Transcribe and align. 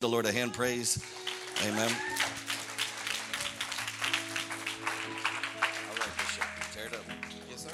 the 0.00 0.08
Lord 0.08 0.24
a 0.24 0.32
hand 0.32 0.54
praise. 0.54 1.04
Amen. 1.62 1.92
All 5.90 5.94
right, 5.94 6.16
Bishop, 6.16 6.44
tear 6.72 6.86
it 6.86 6.94
up. 6.94 7.04
Yes, 7.50 7.64
sir. 7.64 7.70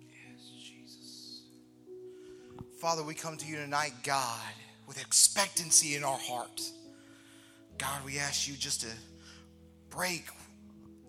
Yes, 0.00 0.50
Jesus. 0.60 1.42
Father, 2.80 3.04
we 3.04 3.14
come 3.14 3.36
to 3.36 3.46
you 3.46 3.54
tonight, 3.54 3.92
God, 4.02 4.40
with 4.88 5.00
expectancy 5.00 5.94
in 5.94 6.02
our 6.02 6.18
heart. 6.18 6.60
God, 7.78 8.04
we 8.04 8.18
ask 8.18 8.48
you 8.48 8.54
just 8.54 8.80
to 8.80 8.88
break 9.88 10.26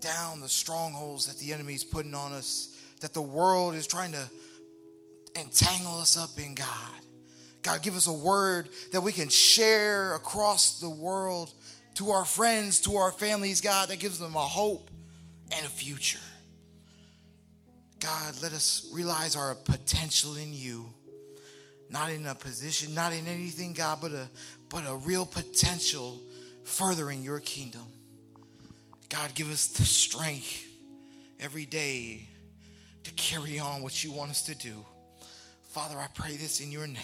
down 0.02 0.40
the 0.40 0.48
strongholds 0.48 1.26
that 1.26 1.40
the 1.40 1.52
enemy 1.52 1.74
is 1.74 1.84
putting 1.84 2.14
on 2.14 2.32
us, 2.32 2.79
that 3.02 3.14
the 3.14 3.22
world 3.22 3.76
is 3.76 3.88
trying 3.88 4.12
to 4.12 4.30
entangle 5.36 6.00
us 6.00 6.18
up 6.18 6.44
in, 6.44 6.56
God. 6.56 6.68
God, 7.62 7.82
give 7.82 7.96
us 7.96 8.08
a 8.08 8.14
word 8.14 8.70
that 8.92 9.02
we 9.02 9.12
can 9.12 9.30
share 9.30 10.16
across 10.16 10.80
the 10.80 10.90
world 10.90 11.54
to 11.96 12.12
our 12.12 12.26
friends, 12.26 12.80
to 12.82 12.96
our 12.96 13.12
families, 13.12 13.62
God, 13.62 13.90
that 13.90 14.00
gives 14.00 14.20
them 14.20 14.36
a 14.36 14.40
hope 14.40 14.90
and 15.52 15.66
a 15.66 15.70
future. 15.70 16.20
God, 18.00 18.42
let 18.42 18.54
us 18.54 18.90
realize 18.94 19.36
our 19.36 19.56
potential 19.56 20.36
in 20.36 20.54
you. 20.54 20.86
Not 21.90 22.12
in 22.12 22.26
a 22.28 22.36
position, 22.36 22.94
not 22.94 23.14
in 23.14 23.28
anything, 23.28 23.74
God, 23.74 23.98
but 24.00 24.12
a 24.12 24.30
but 24.70 24.84
a 24.88 24.96
real 24.96 25.26
potential 25.26 26.20
furthering 26.64 27.24
your 27.24 27.40
kingdom. 27.40 27.82
God, 29.10 29.34
give 29.34 29.52
us 29.52 29.68
the 29.68 29.84
strength 29.84 30.68
every 31.40 31.66
day 31.66 32.29
to 33.10 33.16
carry 33.16 33.60
on 33.60 33.82
what 33.82 34.04
you 34.04 34.12
want 34.12 34.32
us 34.32 34.44
to 34.44 34.56
do. 34.56 34.86
Father, 35.70 35.98
I 35.98 36.08
pray 36.14 36.36
this 36.36 36.62
in 36.62 36.72
your 36.72 36.88
name. 36.88 36.98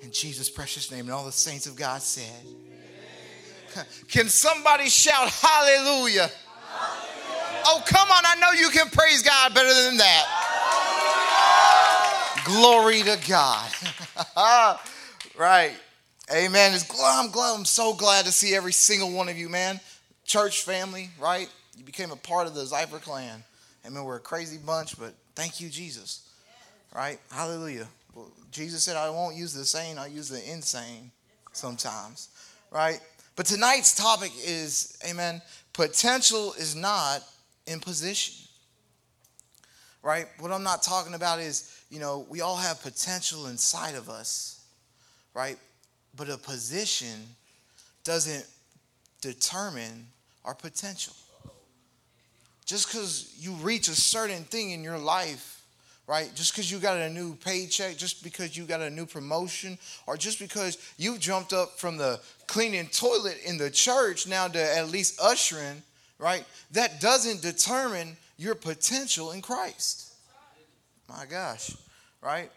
In 0.00 0.10
Jesus' 0.12 0.50
precious 0.50 0.90
name. 0.90 1.00
And 1.00 1.10
all 1.10 1.24
the 1.24 1.32
saints 1.32 1.66
of 1.66 1.76
God 1.76 2.02
said. 2.02 2.46
Can 4.08 4.28
somebody 4.28 4.88
shout 4.88 5.28
hallelujah? 5.28 6.28
hallelujah? 6.28 6.30
Oh, 7.64 7.82
come 7.86 8.08
on. 8.10 8.22
I 8.26 8.34
know 8.36 8.52
you 8.52 8.68
can 8.70 8.88
praise 8.88 9.22
God 9.22 9.54
better 9.54 9.72
than 9.84 9.96
that. 9.98 10.26
Glory 12.44 13.02
to 13.02 13.18
God. 13.28 13.70
right. 15.38 15.72
Amen. 16.32 16.74
It's, 16.74 16.84
I'm 17.02 17.30
glad. 17.30 17.56
I'm 17.56 17.64
so 17.64 17.94
glad 17.94 18.26
to 18.26 18.32
see 18.32 18.54
every 18.54 18.72
single 18.72 19.12
one 19.12 19.28
of 19.28 19.38
you, 19.38 19.48
man. 19.48 19.80
Church 20.24 20.62
family, 20.62 21.10
right? 21.20 21.48
You 21.76 21.84
became 21.84 22.10
a 22.10 22.16
part 22.16 22.46
of 22.46 22.54
the 22.54 22.62
Zifer 22.62 23.00
clan. 23.00 23.44
Amen. 23.86 24.04
We're 24.04 24.16
a 24.16 24.20
crazy 24.20 24.58
bunch, 24.58 24.98
but 24.98 25.14
thank 25.34 25.60
you, 25.60 25.68
Jesus. 25.68 26.28
Right? 26.94 27.18
Hallelujah. 27.30 27.88
Jesus 28.50 28.84
said, 28.84 28.96
I 28.96 29.08
won't 29.10 29.34
use 29.34 29.54
the 29.54 29.64
sane, 29.64 29.98
I'll 29.98 30.06
use 30.06 30.28
the 30.28 30.52
insane 30.52 31.10
sometimes. 31.52 32.28
Right? 32.70 33.00
But 33.34 33.46
tonight's 33.46 33.94
topic 33.94 34.30
is, 34.44 34.98
amen, 35.08 35.40
potential 35.72 36.52
is 36.58 36.76
not 36.76 37.22
in 37.66 37.80
position. 37.80 38.46
Right? 40.02 40.26
What 40.38 40.52
I'm 40.52 40.62
not 40.62 40.82
talking 40.82 41.14
about 41.14 41.40
is, 41.40 41.84
you 41.90 41.98
know, 41.98 42.26
we 42.28 42.40
all 42.40 42.56
have 42.56 42.82
potential 42.82 43.46
inside 43.46 43.94
of 43.94 44.10
us. 44.10 44.64
Right? 45.34 45.56
But 46.14 46.28
a 46.28 46.36
position 46.36 47.26
doesn't 48.04 48.46
determine 49.22 50.06
our 50.44 50.54
potential. 50.54 51.14
Just 52.64 52.86
because 52.86 53.34
you 53.38 53.52
reach 53.54 53.88
a 53.88 53.94
certain 53.94 54.44
thing 54.44 54.70
in 54.70 54.84
your 54.84 54.98
life, 54.98 55.62
right? 56.06 56.30
Just 56.34 56.52
because 56.52 56.70
you 56.70 56.78
got 56.78 56.96
a 56.98 57.10
new 57.10 57.34
paycheck, 57.36 57.96
just 57.96 58.22
because 58.22 58.56
you 58.56 58.64
got 58.64 58.80
a 58.80 58.90
new 58.90 59.06
promotion, 59.06 59.78
or 60.06 60.16
just 60.16 60.38
because 60.38 60.78
you 60.96 61.18
jumped 61.18 61.52
up 61.52 61.78
from 61.78 61.96
the 61.96 62.20
cleaning 62.46 62.86
toilet 62.88 63.38
in 63.44 63.56
the 63.56 63.70
church 63.70 64.26
now 64.26 64.48
to 64.48 64.76
at 64.76 64.88
least 64.88 65.20
ushering, 65.20 65.82
right? 66.18 66.44
That 66.72 67.00
doesn't 67.00 67.42
determine 67.42 68.16
your 68.36 68.54
potential 68.54 69.32
in 69.32 69.42
Christ. 69.42 70.14
My 71.08 71.26
gosh, 71.26 71.74
right? 72.20 72.50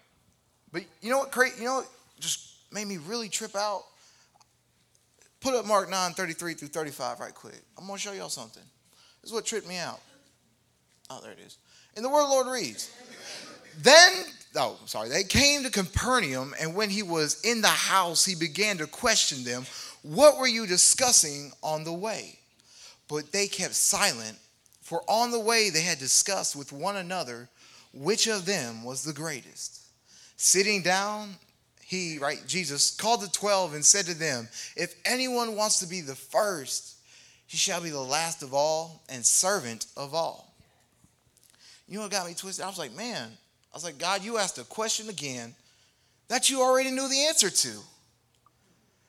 But 0.72 0.84
you 1.02 1.10
know 1.10 1.20
what? 1.20 1.32
Great, 1.32 1.58
you 1.58 1.66
know 1.66 1.76
what? 1.76 1.90
Just 2.20 2.56
made 2.72 2.88
me 2.88 2.98
really 2.98 3.30
trip 3.30 3.56
out. 3.56 3.84
Put 5.42 5.54
up 5.54 5.66
Mark 5.66 5.90
9, 5.90 6.14
33 6.14 6.54
through 6.56 6.68
35 6.70 7.20
right 7.20 7.34
quick. 7.34 7.62
I'm 7.78 7.86
going 7.86 7.98
to 7.98 8.02
show 8.02 8.14
y'all 8.14 8.30
something. 8.30 8.64
This 9.26 9.32
is 9.32 9.36
what 9.38 9.46
tripped 9.48 9.68
me 9.68 9.80
out. 9.80 10.00
Oh, 11.10 11.20
there 11.20 11.32
it 11.32 11.40
is. 11.44 11.58
And 11.96 12.06
the 12.06 12.10
word 12.10 12.26
the 12.26 12.30
Lord 12.30 12.46
reads, 12.46 12.92
Then, 13.82 14.12
oh, 14.56 14.78
sorry, 14.86 15.10
they 15.10 15.24
came 15.24 15.64
to 15.64 15.72
Capernaum, 15.72 16.54
and 16.62 16.76
when 16.76 16.92
he 16.92 17.02
was 17.02 17.42
in 17.42 17.62
the 17.62 17.68
house, 17.68 18.24
he 18.24 18.36
began 18.36 18.78
to 18.78 18.86
question 18.86 19.44
them, 19.44 19.66
What 20.04 20.38
were 20.38 20.46
you 20.46 20.68
discussing 20.68 21.52
on 21.64 21.86
the 21.86 21.92
way? 21.92 22.38
But 23.08 23.32
they 23.32 23.48
kept 23.48 23.74
silent, 23.74 24.38
for 24.84 25.02
on 25.08 25.32
the 25.32 25.40
way 25.40 25.72
they 25.72 25.82
had 25.82 25.98
discussed 25.98 26.56
with 26.56 26.72
one 26.72 26.96
another 26.96 27.50
which 27.96 28.28
of 28.28 28.46
them 28.46 28.84
was 28.84 29.04
the 29.04 29.12
greatest. 29.12 29.88
Sitting 30.38 30.84
down, 30.84 31.34
he, 31.84 32.20
right, 32.20 32.44
Jesus 32.46 32.96
called 32.96 33.22
the 33.22 33.28
12 33.30 33.74
and 33.74 33.84
said 33.84 34.06
to 34.06 34.14
them, 34.14 34.50
If 34.76 34.94
anyone 35.04 35.56
wants 35.56 35.80
to 35.80 35.88
be 35.88 36.02
the 36.02 36.14
first, 36.14 36.95
he 37.48 37.58
shall 37.58 37.82
be 37.82 37.90
the 37.90 38.00
last 38.00 38.44
of 38.44 38.54
all 38.54 39.04
and 39.10 39.26
servant 39.26 39.86
of 39.96 40.14
all. 40.14 40.54
You 41.88 41.96
know 41.98 42.02
what 42.04 42.12
got 42.12 42.28
me 42.28 42.34
twisted? 42.34 42.66
I 42.66 42.68
was 42.68 42.80
like, 42.80 42.96
man, 42.96 43.30
I 43.30 43.76
was 43.76 43.84
like, 43.84 43.98
God, 43.98 44.24
you 44.24 44.38
asked 44.38 44.58
a 44.58 44.64
question 44.64 45.10
again 45.10 45.54
that 46.28 46.50
you 46.50 46.62
already 46.62 46.92
knew 46.92 47.08
the 47.08 47.26
answer 47.28 47.50
to. 47.50 47.80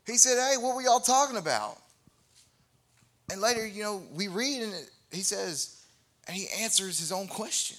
He 0.06 0.19
said, 0.19 0.36
hey, 0.38 0.56
what 0.58 0.76
were 0.76 0.82
y'all 0.82 1.00
talking 1.00 1.36
about? 1.36 1.78
And 3.30 3.41
later, 3.41 3.66
you 3.66 3.82
know, 3.82 4.02
we 4.14 4.28
read 4.28 4.62
and 4.62 4.75
he 5.10 5.22
says, 5.22 5.84
and 6.28 6.36
he 6.36 6.46
answers 6.62 6.98
his 6.98 7.12
own 7.12 7.26
question. 7.26 7.76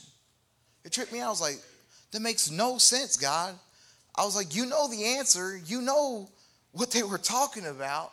It 0.84 0.91
tripped 0.91 1.13
me 1.13 1.19
out. 1.19 1.28
I 1.28 1.29
was 1.29 1.41
like, 1.41 1.62
that 2.12 2.22
makes 2.22 2.50
no 2.50 2.78
sense, 2.78 3.16
God. 3.17 3.53
I 4.16 4.25
was 4.25 4.35
like, 4.35 4.56
you 4.56 4.66
know 4.66 4.90
the 4.90 5.06
answer. 5.17 5.59
You 5.66 5.81
know 5.81 6.29
what 6.72 6.91
they 6.91 7.03
were 7.03 7.17
talking 7.17 7.66
about. 7.67 8.12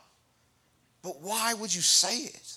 But 1.04 1.20
why 1.20 1.52
would 1.52 1.72
you 1.72 1.82
say 1.82 2.16
it? 2.16 2.56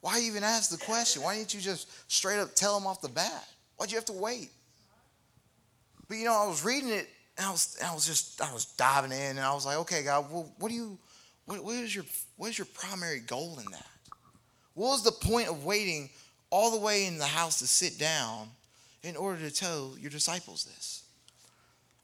Why 0.00 0.20
even 0.20 0.44
ask 0.44 0.70
the 0.70 0.78
question? 0.78 1.22
Why 1.22 1.36
didn't 1.36 1.52
you 1.52 1.60
just 1.60 1.88
straight 2.10 2.38
up 2.38 2.54
tell 2.54 2.78
them 2.78 2.86
off 2.86 3.02
the 3.02 3.08
bat? 3.08 3.46
Why'd 3.76 3.90
you 3.90 3.96
have 3.96 4.04
to 4.06 4.12
wait? 4.12 4.50
But 6.08 6.18
you 6.18 6.24
know, 6.24 6.34
I 6.34 6.46
was 6.46 6.64
reading 6.64 6.88
it 6.88 7.08
and 7.36 7.46
I 7.46 7.50
was, 7.50 7.76
I 7.84 7.92
was 7.92 8.06
just, 8.06 8.40
I 8.40 8.52
was 8.52 8.64
diving 8.64 9.12
in 9.12 9.36
and 9.36 9.40
I 9.40 9.52
was 9.52 9.66
like, 9.66 9.76
okay, 9.78 10.04
God, 10.04 10.26
well, 10.30 10.52
what 10.58 10.68
do 10.68 10.74
you, 10.74 10.98
what, 11.46 11.62
what 11.64 11.74
is 11.74 11.94
your, 11.94 12.04
what 12.36 12.48
is 12.48 12.58
your 12.58 12.68
primary 12.74 13.20
goal 13.20 13.58
in 13.58 13.70
that? 13.72 13.86
What 14.74 14.90
was 14.90 15.02
the 15.02 15.12
point 15.12 15.48
of 15.48 15.64
waiting 15.64 16.10
all 16.50 16.70
the 16.70 16.78
way 16.78 17.06
in 17.06 17.18
the 17.18 17.26
house 17.26 17.58
to 17.58 17.66
sit 17.66 17.98
down 17.98 18.48
in 19.02 19.16
order 19.16 19.40
to 19.48 19.54
tell 19.54 19.96
your 19.98 20.10
disciples 20.10 20.64
this? 20.64 21.02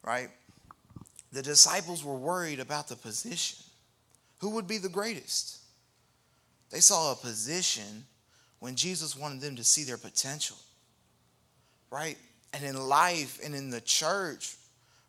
Right? 0.03 0.29
The 1.33 1.43
disciples 1.43 2.05
were 2.05 2.17
worried 2.17 2.59
about 2.59 2.89
the 2.89 2.97
position. 2.97 3.66
Who 4.39 4.51
would 4.51 4.67
be 4.67 4.79
the 4.79 4.89
greatest? 4.89 5.59
They 6.71 6.81
saw 6.81 7.13
a 7.13 7.17
position 7.17 8.05
when 8.59 8.75
Jesus 8.75 9.17
wanted 9.17 9.41
them 9.41 9.57
to 9.57 9.65
see 9.65 9.85
their 9.85 9.97
potential. 9.97 10.57
Right? 11.91 12.19
And 12.53 12.65
in 12.65 12.77
life 12.77 13.41
and 13.45 13.55
in 13.55 13.71
the 13.71 13.81
church, 13.81 14.57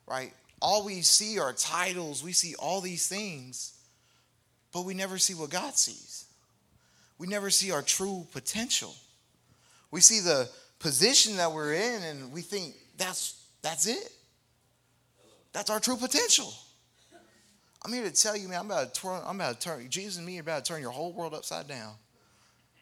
right? 0.06 0.32
All 0.60 0.84
we 0.84 1.02
see 1.02 1.38
are 1.38 1.52
titles, 1.52 2.22
we 2.22 2.32
see 2.32 2.54
all 2.58 2.80
these 2.80 3.08
things, 3.08 3.74
but 4.72 4.84
we 4.84 4.94
never 4.94 5.18
see 5.18 5.34
what 5.34 5.50
God 5.50 5.76
sees. 5.76 6.26
We 7.18 7.26
never 7.26 7.50
see 7.50 7.72
our 7.72 7.82
true 7.82 8.26
potential. 8.32 8.94
We 9.90 10.00
see 10.00 10.20
the 10.20 10.48
position 10.78 11.36
that 11.36 11.52
we're 11.52 11.74
in 11.74 12.02
and 12.02 12.32
we 12.32 12.42
think 12.42 12.74
that's 12.96 13.34
that's 13.62 13.86
it. 13.86 14.12
That's 15.52 15.70
our 15.70 15.80
true 15.80 15.96
potential. 15.96 16.52
I'm 17.88 17.94
here 17.94 18.04
to 18.04 18.12
tell 18.12 18.36
you, 18.36 18.48
man, 18.48 18.60
I'm 18.60 18.66
about 18.66 18.92
to 18.92 19.00
turn, 19.00 19.22
I'm 19.24 19.40
about 19.40 19.58
to 19.58 19.66
turn, 19.66 19.88
Jesus 19.88 20.18
and 20.18 20.26
me 20.26 20.36
are 20.36 20.42
about 20.42 20.62
to 20.62 20.72
turn 20.72 20.82
your 20.82 20.90
whole 20.90 21.10
world 21.10 21.32
upside 21.32 21.66
down. 21.66 21.94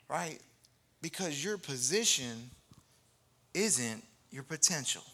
Right? 0.08 0.41
Because 1.00 1.44
your 1.44 1.58
position 1.58 2.50
isn't 3.55 4.03
your 4.32 4.43
potential. 4.43 5.05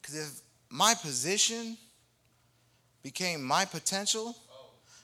Because 0.00 0.16
if 0.16 0.40
my 0.70 0.94
position 0.94 1.76
became 3.02 3.44
my 3.44 3.66
potential, 3.66 4.34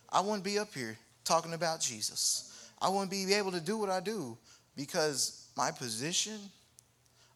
I 0.08 0.20
wouldn't 0.20 0.42
be 0.42 0.58
up 0.58 0.72
here 0.72 0.96
talking 1.22 1.52
about 1.52 1.82
Jesus. 1.82 2.70
I 2.80 2.88
wouldn't 2.88 3.10
be 3.10 3.34
able 3.34 3.52
to 3.52 3.60
do 3.60 3.76
what 3.76 3.90
I 3.90 4.00
do 4.00 4.38
because 4.78 5.46
my 5.58 5.70
position 5.72 6.38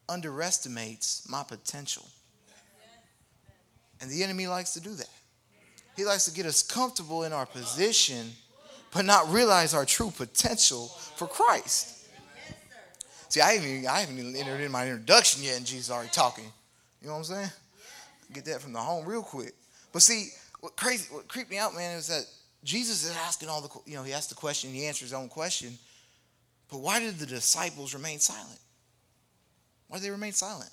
underestimates 0.09 1.29
my 1.29 1.43
potential. 1.43 2.07
And 4.01 4.09
the 4.09 4.23
enemy 4.23 4.47
likes 4.47 4.73
to 4.73 4.79
do 4.79 4.95
that. 4.95 5.09
He 5.95 6.05
likes 6.05 6.25
to 6.25 6.31
get 6.31 6.45
us 6.45 6.63
comfortable 6.63 7.23
in 7.23 7.33
our 7.33 7.45
position, 7.45 8.31
but 8.93 9.05
not 9.05 9.31
realize 9.31 9.73
our 9.73 9.85
true 9.85 10.11
potential 10.11 10.87
for 11.15 11.27
Christ. 11.27 12.07
See, 13.29 13.39
I 13.39 13.53
haven't, 13.53 13.69
even, 13.69 13.87
I 13.87 13.99
haven't 14.01 14.19
even 14.19 14.35
entered 14.35 14.61
in 14.61 14.71
my 14.71 14.83
introduction 14.83 15.43
yet, 15.43 15.57
and 15.57 15.65
Jesus 15.65 15.89
already 15.89 16.09
talking. 16.11 16.45
You 17.01 17.07
know 17.07 17.13
what 17.13 17.19
I'm 17.19 17.23
saying? 17.35 17.49
Get 18.33 18.45
that 18.45 18.61
from 18.61 18.73
the 18.73 18.79
home 18.79 19.05
real 19.05 19.23
quick. 19.23 19.53
But 19.93 20.01
see, 20.01 20.29
what 20.59 20.75
crazy, 20.75 21.07
what 21.13 21.27
creeped 21.27 21.49
me 21.49 21.57
out, 21.57 21.73
man, 21.73 21.97
is 21.97 22.07
that 22.07 22.25
Jesus 22.63 23.03
is 23.03 23.15
asking 23.25 23.49
all 23.49 23.61
the, 23.61 23.69
you 23.89 23.95
know, 23.95 24.03
he 24.03 24.13
asked 24.13 24.29
the 24.29 24.35
question, 24.35 24.71
he 24.71 24.85
answers 24.85 25.09
his 25.09 25.13
own 25.13 25.29
question. 25.29 25.77
But 26.69 26.79
why 26.79 26.99
did 26.99 27.19
the 27.19 27.25
disciples 27.25 27.93
remain 27.93 28.19
silent? 28.19 28.59
Why 29.87 29.97
did 29.97 30.05
they 30.05 30.11
remain 30.11 30.33
silent? 30.33 30.69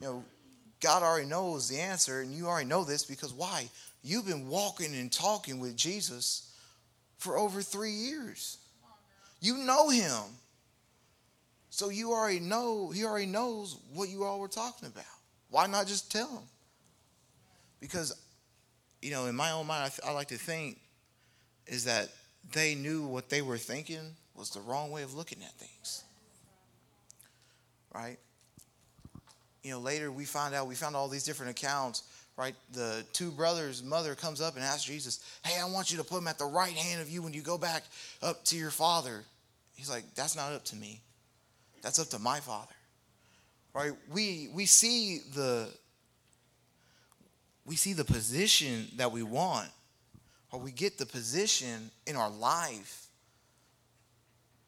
You 0.00 0.06
know, 0.06 0.24
God 0.80 1.02
already 1.02 1.26
knows 1.26 1.68
the 1.68 1.78
answer, 1.78 2.20
and 2.20 2.32
you 2.32 2.46
already 2.46 2.68
know 2.68 2.84
this 2.84 3.04
because 3.04 3.32
why? 3.32 3.68
You've 4.06 4.26
been 4.26 4.48
walking 4.48 4.94
and 4.94 5.10
talking 5.10 5.58
with 5.58 5.76
Jesus 5.76 6.52
for 7.16 7.38
over 7.38 7.62
three 7.62 7.90
years. 7.90 8.58
You 9.40 9.56
know 9.56 9.88
him. 9.88 10.20
So 11.70 11.88
you 11.88 12.12
already 12.12 12.38
know, 12.38 12.90
he 12.90 13.04
already 13.04 13.26
knows 13.26 13.78
what 13.94 14.10
you 14.10 14.24
all 14.24 14.38
were 14.38 14.48
talking 14.48 14.88
about. 14.88 15.04
Why 15.48 15.66
not 15.66 15.86
just 15.86 16.12
tell 16.12 16.28
him? 16.28 16.44
Because, 17.80 18.14
you 19.00 19.10
know, 19.10 19.26
in 19.26 19.34
my 19.34 19.52
own 19.52 19.66
mind, 19.66 19.84
I, 19.84 19.88
th- 19.88 20.00
I 20.06 20.12
like 20.12 20.28
to 20.28 20.36
think 20.36 20.78
is 21.66 21.84
that 21.84 22.10
they 22.52 22.74
knew 22.74 23.06
what 23.06 23.30
they 23.30 23.40
were 23.40 23.58
thinking 23.58 24.14
was 24.34 24.50
the 24.50 24.60
wrong 24.60 24.90
way 24.90 25.02
of 25.02 25.14
looking 25.14 25.42
at 25.42 25.52
things. 25.52 26.04
Right? 27.94 28.18
You 29.62 29.70
know, 29.70 29.80
later 29.80 30.12
we 30.12 30.26
find 30.26 30.54
out, 30.54 30.66
we 30.66 30.74
found 30.74 30.94
all 30.94 31.08
these 31.08 31.24
different 31.24 31.52
accounts, 31.52 32.02
right? 32.36 32.54
The 32.72 33.04
two 33.12 33.30
brothers' 33.30 33.82
mother 33.82 34.14
comes 34.14 34.40
up 34.40 34.56
and 34.56 34.64
asks 34.64 34.84
Jesus, 34.84 35.20
Hey, 35.44 35.60
I 35.60 35.64
want 35.70 35.90
you 35.90 35.98
to 35.98 36.04
put 36.04 36.18
him 36.18 36.28
at 36.28 36.38
the 36.38 36.46
right 36.46 36.72
hand 36.72 37.00
of 37.00 37.08
you 37.08 37.22
when 37.22 37.32
you 37.32 37.42
go 37.42 37.58
back 37.58 37.84
up 38.22 38.44
to 38.46 38.56
your 38.56 38.70
father. 38.70 39.24
He's 39.74 39.90
like, 39.90 40.04
That's 40.14 40.36
not 40.36 40.52
up 40.52 40.64
to 40.66 40.76
me. 40.76 41.00
That's 41.82 41.98
up 41.98 42.08
to 42.08 42.18
my 42.18 42.40
father. 42.40 42.74
Right? 43.74 43.92
We 44.12 44.48
we 44.54 44.66
see 44.66 45.18
the 45.34 45.68
we 47.66 47.76
see 47.76 47.92
the 47.92 48.04
position 48.04 48.88
that 48.96 49.10
we 49.10 49.22
want, 49.22 49.68
or 50.52 50.60
we 50.60 50.70
get 50.70 50.98
the 50.98 51.06
position 51.06 51.90
in 52.06 52.14
our 52.14 52.30
life, 52.30 53.06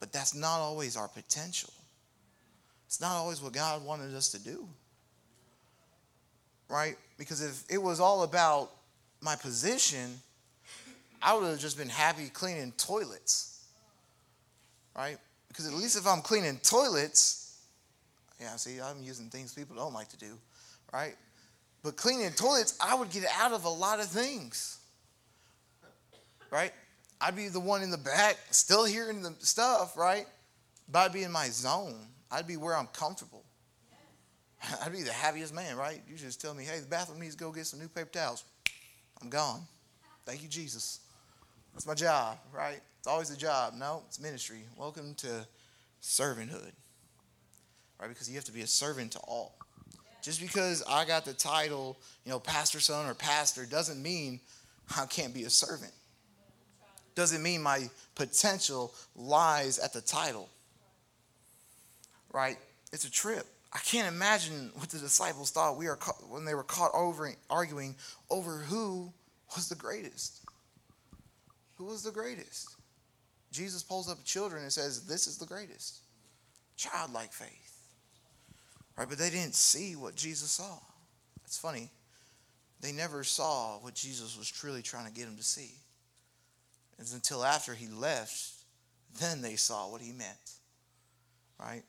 but 0.00 0.12
that's 0.12 0.34
not 0.34 0.58
always 0.58 0.96
our 0.96 1.08
potential. 1.08 1.72
It's 2.86 3.00
not 3.00 3.12
always 3.12 3.42
what 3.42 3.52
God 3.52 3.84
wanted 3.84 4.14
us 4.14 4.30
to 4.32 4.38
do. 4.38 4.69
Right? 6.69 6.96
Because 7.18 7.42
if 7.42 7.64
it 7.70 7.82
was 7.82 8.00
all 8.00 8.22
about 8.22 8.70
my 9.20 9.36
position, 9.36 10.20
I 11.22 11.34
would 11.34 11.46
have 11.46 11.58
just 11.58 11.78
been 11.78 11.88
happy 11.88 12.28
cleaning 12.28 12.72
toilets. 12.76 13.64
Right? 14.96 15.18
Because 15.48 15.66
at 15.66 15.74
least 15.74 15.96
if 15.96 16.06
I'm 16.06 16.20
cleaning 16.20 16.58
toilets, 16.62 17.58
yeah, 18.40 18.56
see, 18.56 18.80
I'm 18.80 19.02
using 19.02 19.28
things 19.28 19.54
people 19.54 19.76
don't 19.76 19.94
like 19.94 20.08
to 20.08 20.18
do. 20.18 20.38
Right? 20.92 21.16
But 21.82 21.96
cleaning 21.96 22.32
toilets, 22.32 22.76
I 22.80 22.94
would 22.94 23.10
get 23.10 23.24
out 23.38 23.52
of 23.52 23.64
a 23.64 23.70
lot 23.70 24.00
of 24.00 24.06
things. 24.06 24.78
Right? 26.50 26.72
I'd 27.20 27.36
be 27.36 27.48
the 27.48 27.60
one 27.60 27.82
in 27.82 27.90
the 27.90 27.98
back, 27.98 28.36
still 28.50 28.84
hearing 28.84 29.22
the 29.22 29.34
stuff, 29.38 29.96
right? 29.96 30.26
But 30.90 30.98
I'd 30.98 31.12
be 31.12 31.22
in 31.22 31.32
my 31.32 31.46
zone. 31.46 31.96
I'd 32.30 32.46
be 32.46 32.56
where 32.56 32.76
I'm 32.76 32.88
comfortable. 32.88 33.42
I'd 34.85 34.93
be 34.93 35.03
the 35.03 35.12
happiest 35.12 35.55
man, 35.55 35.76
right? 35.76 36.03
You 36.08 36.17
just 36.17 36.41
tell 36.41 36.55
me, 36.55 36.64
hey, 36.64 36.81
the 36.81 36.87
bathroom 36.87 37.20
needs 37.20 37.35
to 37.35 37.43
go 37.43 37.53
get 37.53 37.67
some 37.67 37.81
new 37.81 37.88
paper 37.88 38.11
towels. 38.12 38.44
I'm 39.20 39.29
gone. 39.29 39.62
Thank 40.25 40.43
you, 40.43 40.49
Jesus. 40.49 41.00
That's 41.73 41.87
my 41.87 41.94
job, 41.94 42.38
right? 42.53 42.81
It's 42.99 43.06
always 43.06 43.31
a 43.31 43.37
job. 43.37 43.75
No, 43.75 44.03
it's 44.08 44.20
ministry. 44.20 44.62
Welcome 44.76 45.14
to 45.17 45.47
servanthood, 46.03 46.73
right? 48.00 48.08
Because 48.08 48.29
you 48.29 48.35
have 48.37 48.44
to 48.44 48.53
be 48.53 48.62
a 48.62 48.67
servant 48.67 49.12
to 49.12 49.19
all. 49.20 49.56
Just 50.23 50.41
because 50.41 50.82
I 50.88 51.05
got 51.05 51.25
the 51.25 51.32
title, 51.32 51.99
you 52.25 52.32
know, 52.32 52.41
pastor 52.41 52.81
son 52.81 53.06
or 53.06 53.14
pastor 53.14 53.64
doesn't 53.64 54.03
mean 54.03 54.41
I 54.97 55.06
can't 55.06 55.32
be 55.32 55.44
a 55.44 55.50
servant. 55.50 55.93
Doesn't 57.14 57.43
mean 57.43 57.62
my 57.62 57.88
potential 58.14 58.93
lies 59.14 59.79
at 59.79 59.93
the 59.93 60.00
title. 60.00 60.49
Right? 62.32 62.58
It's 62.93 63.05
a 63.05 63.11
trip. 63.11 63.47
I 63.76 63.81
can't 63.81 64.08
imagine 64.08 64.70
what 64.76 64.88
the 64.88 64.99
disciples 64.99 65.50
thought 65.50 65.76
we 65.76 65.87
are 65.87 65.96
caught, 65.96 66.26
when 66.31 66.46
they 66.46 66.55
were 66.55 66.62
caught 66.62 66.93
over 66.94 67.31
arguing 67.50 67.94
over 68.31 68.56
who 68.56 69.12
was 69.55 69.69
the 69.69 69.75
greatest. 69.75 70.40
Who 71.75 71.84
was 71.84 72.02
the 72.02 72.11
greatest? 72.11 72.75
Jesus 73.52 73.82
pulls 73.82 74.08
up 74.08 74.25
children 74.25 74.62
and 74.62 74.73
says, 74.73 75.05
"This 75.05 75.26
is 75.26 75.37
the 75.37 75.44
greatest." 75.44 75.99
Childlike 76.76 77.34
faith. 77.34 77.78
Right? 78.96 79.06
But 79.06 79.19
they 79.19 79.28
didn't 79.28 79.55
see 79.55 79.94
what 79.94 80.14
Jesus 80.14 80.52
saw. 80.52 80.81
It's 81.44 81.58
funny. 81.58 81.90
They 82.81 82.93
never 82.93 83.25
saw 83.25 83.79
what 83.81 83.94
Jesus 83.94 84.37
was 84.37 84.49
truly 84.49 84.82
trying 84.82 85.05
to 85.05 85.12
get 85.12 85.26
them 85.26 85.37
to 85.37 85.43
see. 85.43 85.79
It's 86.99 87.12
until 87.12 87.44
after 87.44 87.75
he 87.75 87.88
left, 87.88 88.55
then 89.19 89.43
they 89.43 89.56
saw 89.56 89.88
what 89.88 90.00
he 90.00 90.12
meant. 90.12 90.52
Right? 91.58 91.84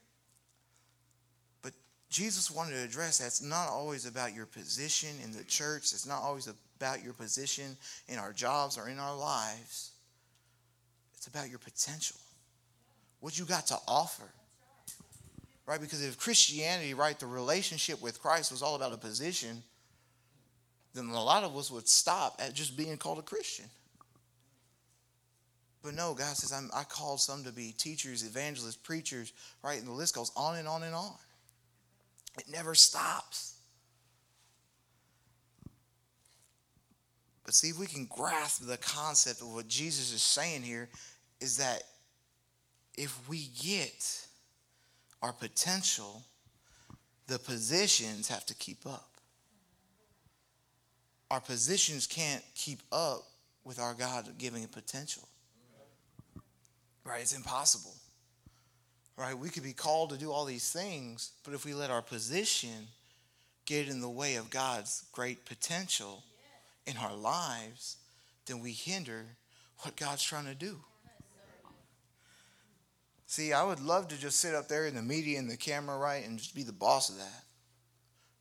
Jesus 2.10 2.50
wanted 2.50 2.72
to 2.72 2.84
address 2.84 3.18
that 3.18 3.28
it's 3.28 3.42
not 3.42 3.68
always 3.68 4.06
about 4.06 4.34
your 4.34 4.46
position 4.46 5.10
in 5.24 5.32
the 5.32 5.44
church, 5.44 5.92
it's 5.92 6.08
not 6.08 6.22
always 6.22 6.48
about 6.78 7.04
your 7.04 7.14
position 7.14 7.76
in 8.08 8.18
our 8.18 8.32
jobs 8.32 8.78
or 8.78 8.88
in 8.88 9.00
our 9.00 9.16
lives. 9.16 9.92
It's 11.16 11.28
about 11.28 11.50
your 11.50 11.60
potential. 11.60 12.18
What 13.20 13.38
you 13.38 13.46
got 13.46 13.68
to 13.68 13.78
offer 13.88 14.32
right? 15.68 15.82
Because 15.82 16.04
if 16.04 16.18
Christianity, 16.18 16.96
right, 16.96 17.20
the 17.20 17.28
relationship 17.28 18.02
with 18.02 18.20
Christ 18.20 18.52
was 18.52 18.64
all 18.64 18.76
about 18.76 18.94
a 18.94 18.98
position, 18.98 19.62
then 20.96 21.10
a 21.10 21.24
lot 21.24 21.44
of 21.44 21.56
us 21.56 21.70
would 21.70 21.88
stop 21.88 22.38
at 22.40 22.56
just 22.56 22.76
being 22.76 22.98
called 22.98 23.20
a 23.20 23.22
Christian. 23.22 23.66
But 25.84 25.94
no, 25.94 26.16
God 26.16 26.36
says, 26.36 26.52
I'm, 26.52 26.72
I 26.74 26.84
called 26.84 27.20
some 27.20 27.44
to 27.44 27.52
be 27.52 27.74
teachers, 27.78 28.26
evangelists, 28.26 28.78
preachers, 28.78 29.34
right? 29.62 29.78
And 29.78 29.88
the 29.88 29.92
list 29.92 30.16
goes 30.16 30.32
on 30.36 30.58
and 30.58 30.68
on 30.68 30.84
and 30.84 30.96
on. 30.96 31.14
It 32.38 32.46
never 32.52 32.76
stops. 32.76 33.56
But 37.46 37.54
see, 37.54 37.70
if 37.70 37.80
we 37.80 37.88
can 37.88 38.06
grasp 38.06 38.66
the 38.66 38.78
concept 38.78 39.42
of 39.42 39.54
what 39.54 39.68
Jesus 39.68 40.14
is 40.14 40.22
saying 40.22 40.64
here, 40.64 40.90
is 41.40 41.58
that 41.58 41.84
if 42.98 43.18
we 43.30 43.48
get 43.62 44.28
our 45.22 45.32
potential, 45.32 46.24
the 47.28 47.40
positions 47.40 48.28
have 48.28 48.46
to 48.48 48.54
keep 48.56 48.86
up. 48.86 49.10
Our 51.32 51.40
positions 51.40 52.08
can't 52.08 52.44
keep 52.54 52.80
up 52.92 53.24
with 53.64 53.80
our 53.80 53.94
God 53.94 54.28
giving 54.38 54.66
potential. 54.68 55.28
Right? 57.04 57.22
It's 57.22 57.36
impossible. 57.36 57.96
Right? 59.18 59.38
We 59.38 59.50
could 59.50 59.64
be 59.64 59.74
called 59.74 60.12
to 60.12 60.18
do 60.18 60.32
all 60.32 60.46
these 60.46 60.72
things, 60.72 61.32
but 61.44 61.56
if 61.56 61.66
we 61.66 61.74
let 61.74 61.90
our 61.90 62.04
position 62.04 62.88
get 63.66 63.90
in 63.90 64.00
the 64.00 64.10
way 64.10 64.36
of 64.36 64.52
God's 64.52 65.06
great 65.12 65.44
potential 65.46 66.24
in 66.86 66.96
our 66.98 67.16
lives, 67.16 67.98
then 68.46 68.60
we 68.60 68.72
hinder 68.72 69.26
what 69.80 69.96
God's 69.96 70.24
trying 70.24 70.46
to 70.46 70.56
do. 70.56 70.78
See, 73.26 73.52
I 73.52 73.64
would 73.64 73.82
love 73.82 74.08
to 74.10 74.18
just 74.18 74.40
sit 74.40 74.56
up 74.56 74.70
there 74.70 74.86
in 74.86 74.96
the 74.96 75.02
media 75.02 75.38
and 75.38 75.50
the 75.50 75.58
camera, 75.58 75.98
right, 75.98 76.26
and 76.26 76.38
just 76.38 76.56
be 76.56 76.64
the 76.64 76.72
boss 76.72 77.10
of 77.10 77.18
that. 77.18 77.44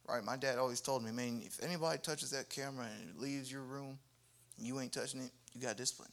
Right? 0.07 0.23
My 0.23 0.37
dad 0.37 0.59
always 0.59 0.81
told 0.81 1.03
me, 1.03 1.11
man, 1.11 1.43
if 1.45 1.61
anybody 1.63 1.99
touches 1.99 2.31
that 2.31 2.49
camera 2.49 2.87
and 3.01 3.19
leaves 3.21 3.51
your 3.51 3.63
room, 3.63 3.99
you 4.59 4.79
ain't 4.79 4.93
touching 4.93 5.21
it, 5.23 5.31
you 5.55 5.61
got 5.61 5.77
discipline. 5.77 6.13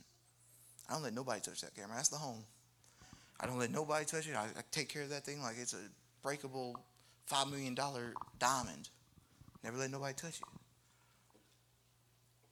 I 0.89 0.93
don't 0.93 1.03
let 1.03 1.13
nobody 1.13 1.41
touch 1.41 1.61
that 1.61 1.75
camera. 1.75 1.95
That's 1.95 2.09
the 2.09 2.17
home. 2.17 2.43
I 3.43 3.45
don't 3.45 3.59
let 3.59 3.71
nobody 3.71 4.05
touch 4.05 4.27
it. 4.29 4.35
I, 4.37 4.45
I 4.45 4.61
take 4.71 4.87
care 4.87 5.01
of 5.01 5.09
that 5.09 5.25
thing 5.25 5.41
like 5.41 5.55
it's 5.59 5.73
a 5.73 5.81
breakable 6.21 6.79
$5 7.29 7.51
million 7.51 7.75
diamond. 7.75 8.89
Never 9.65 9.77
let 9.77 9.91
nobody 9.91 10.13
touch 10.13 10.39
it. 10.39 10.47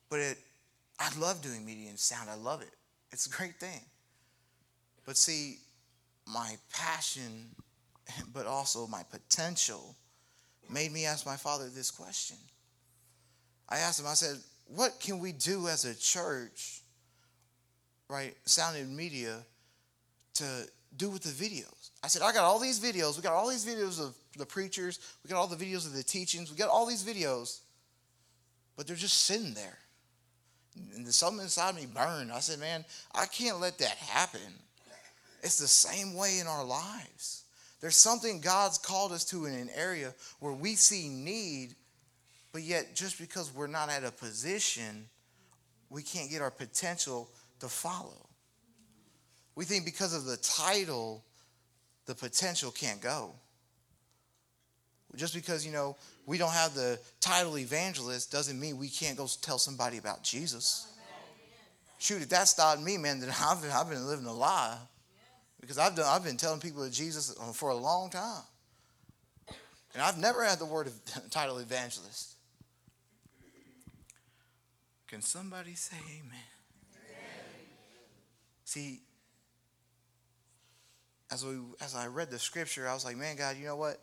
But 0.10 0.19
it, 0.19 0.38
I 1.00 1.10
love 1.17 1.41
doing 1.41 1.65
media 1.65 1.88
and 1.89 1.98
sound. 1.98 2.29
I 2.29 2.36
love 2.36 2.62
it. 2.62 2.71
It's 3.13 3.25
a 3.25 3.29
great 3.29 3.57
thing. 3.57 3.79
But 5.05 5.15
see, 5.15 5.60
my 6.27 6.57
passion, 6.74 7.55
but 8.33 8.45
also 8.45 8.86
my 8.86 9.03
potential, 9.10 9.95
made 10.69 10.91
me 10.91 11.05
ask 11.05 11.25
my 11.25 11.38
father 11.38 11.69
this 11.69 11.89
question. 11.89 12.36
I 13.69 13.77
asked 13.77 14.01
him, 14.01 14.07
I 14.07 14.13
said, 14.13 14.38
what 14.67 15.00
can 15.00 15.19
we 15.19 15.31
do 15.31 15.69
as 15.69 15.86
a 15.86 15.95
church, 15.95 16.81
right, 18.10 18.36
sound 18.43 18.75
and 18.75 18.95
media, 18.95 19.38
to 20.36 20.67
do 20.98 21.10
with 21.10 21.24
the 21.24 21.29
videos? 21.29 21.89
I 22.03 22.07
said, 22.07 22.21
I 22.21 22.33
got 22.33 22.43
all 22.43 22.60
these 22.60 22.79
videos. 22.79 23.15
We 23.15 23.24
got 23.24 23.33
all 23.33 23.50
these 23.50 23.65
videos 23.65 24.00
of 24.00 24.15
the 24.38 24.45
preachers. 24.45 25.00
We 25.24 25.29
got 25.29 25.38
all 25.38 25.48
the 25.48 25.55
videos 25.55 25.86
of 25.86 25.93
the 25.93 26.03
teachings. 26.03 26.51
We 26.51 26.57
got 26.57 26.69
all 26.69 26.86
these 26.86 27.03
videos, 27.03 27.60
but 28.75 28.88
they're 28.88 28.95
just 28.95 29.25
sitting 29.25 29.53
there. 29.53 29.77
And 30.95 31.07
something 31.13 31.41
inside 31.41 31.75
me 31.75 31.86
burned. 31.86 32.31
I 32.31 32.39
said, 32.39 32.60
man, 32.60 32.86
I 33.13 33.25
can't 33.25 33.60
let 33.60 33.77
that 33.79 33.98
happen. 33.98 34.39
It's 35.43 35.57
the 35.57 35.67
same 35.67 36.15
way 36.15 36.39
in 36.39 36.48
our 36.48 36.63
lives. 36.63 37.43
There's 37.81 37.95
something 37.95 38.41
God's 38.41 38.77
called 38.77 39.12
us 39.12 39.25
to 39.25 39.45
in 39.45 39.53
an 39.53 39.69
area 39.75 40.13
where 40.39 40.53
we 40.53 40.75
see 40.75 41.10
need, 41.10 41.75
but 42.51 42.62
yet 42.62 42.95
just 42.95 43.19
because 43.19 43.53
we're 43.53 43.67
not 43.67 43.89
at 43.89 44.03
a 44.03 44.12
position, 44.12 45.07
we 45.89 46.03
can't 46.03 46.29
get 46.29 46.41
our 46.41 46.51
potential 46.51 47.29
to 47.60 47.67
follow. 47.67 48.29
We 49.55 49.65
think 49.65 49.86
because 49.86 50.13
of 50.13 50.25
the 50.25 50.38
title, 50.38 51.24
the 52.05 52.15
potential 52.15 52.72
can't 52.72 53.01
go. 53.01 53.34
Just 55.15 55.34
because, 55.34 55.65
you 55.65 55.74
know, 55.74 55.98
we 56.25 56.38
don't 56.38 56.53
have 56.53 56.74
the 56.74 56.98
title 57.20 57.58
evangelist 57.58 58.31
doesn't 58.31 58.60
mean 58.60 58.77
we 58.77 58.88
can't 58.88 59.17
go 59.17 59.27
tell 59.41 59.58
somebody 59.58 59.98
about 59.98 60.24
Jesus. 60.24 60.88
Shoot, 62.00 62.22
if 62.22 62.29
that 62.29 62.48
stopped 62.48 62.81
me, 62.81 62.98
man, 62.98 63.20
then 63.20 63.29
I've 63.41 63.62
been, 63.62 63.72
I've 63.72 63.89
been 63.89 64.08
living 64.08 64.25
a 64.25 64.34
lie. 64.34 64.77
Because 65.60 65.77
I've, 65.77 65.96
done, 65.96 66.05
I've 66.08 66.24
been 66.24 66.38
telling 66.38 66.60
people 66.60 66.84
of 66.84 66.91
Jesus 66.91 67.38
uh, 67.39 67.51
for 67.51 67.70
a 67.70 67.75
long 67.75 68.10
time. 68.10 68.41
And 69.93 70.01
I've 70.01 70.17
never 70.17 70.43
had 70.43 70.58
the 70.58 70.65
word 70.65 70.88
of 70.88 70.93
title 71.29 71.60
evangelist. 71.60 72.36
Can 75.08 75.22
somebody 75.22 75.75
say 75.75 75.98
amen? 75.98 76.24
amen? 76.24 76.39
See, 78.63 79.01
as 81.31 81.45
we 81.45 81.57
as 81.81 81.95
I 81.95 82.07
read 82.07 82.29
the 82.29 82.39
scripture, 82.39 82.88
I 82.88 82.93
was 82.93 83.05
like, 83.05 83.15
man, 83.15 83.38
God, 83.38 83.55
you 83.57 83.65
know 83.65 83.77
what? 83.77 83.97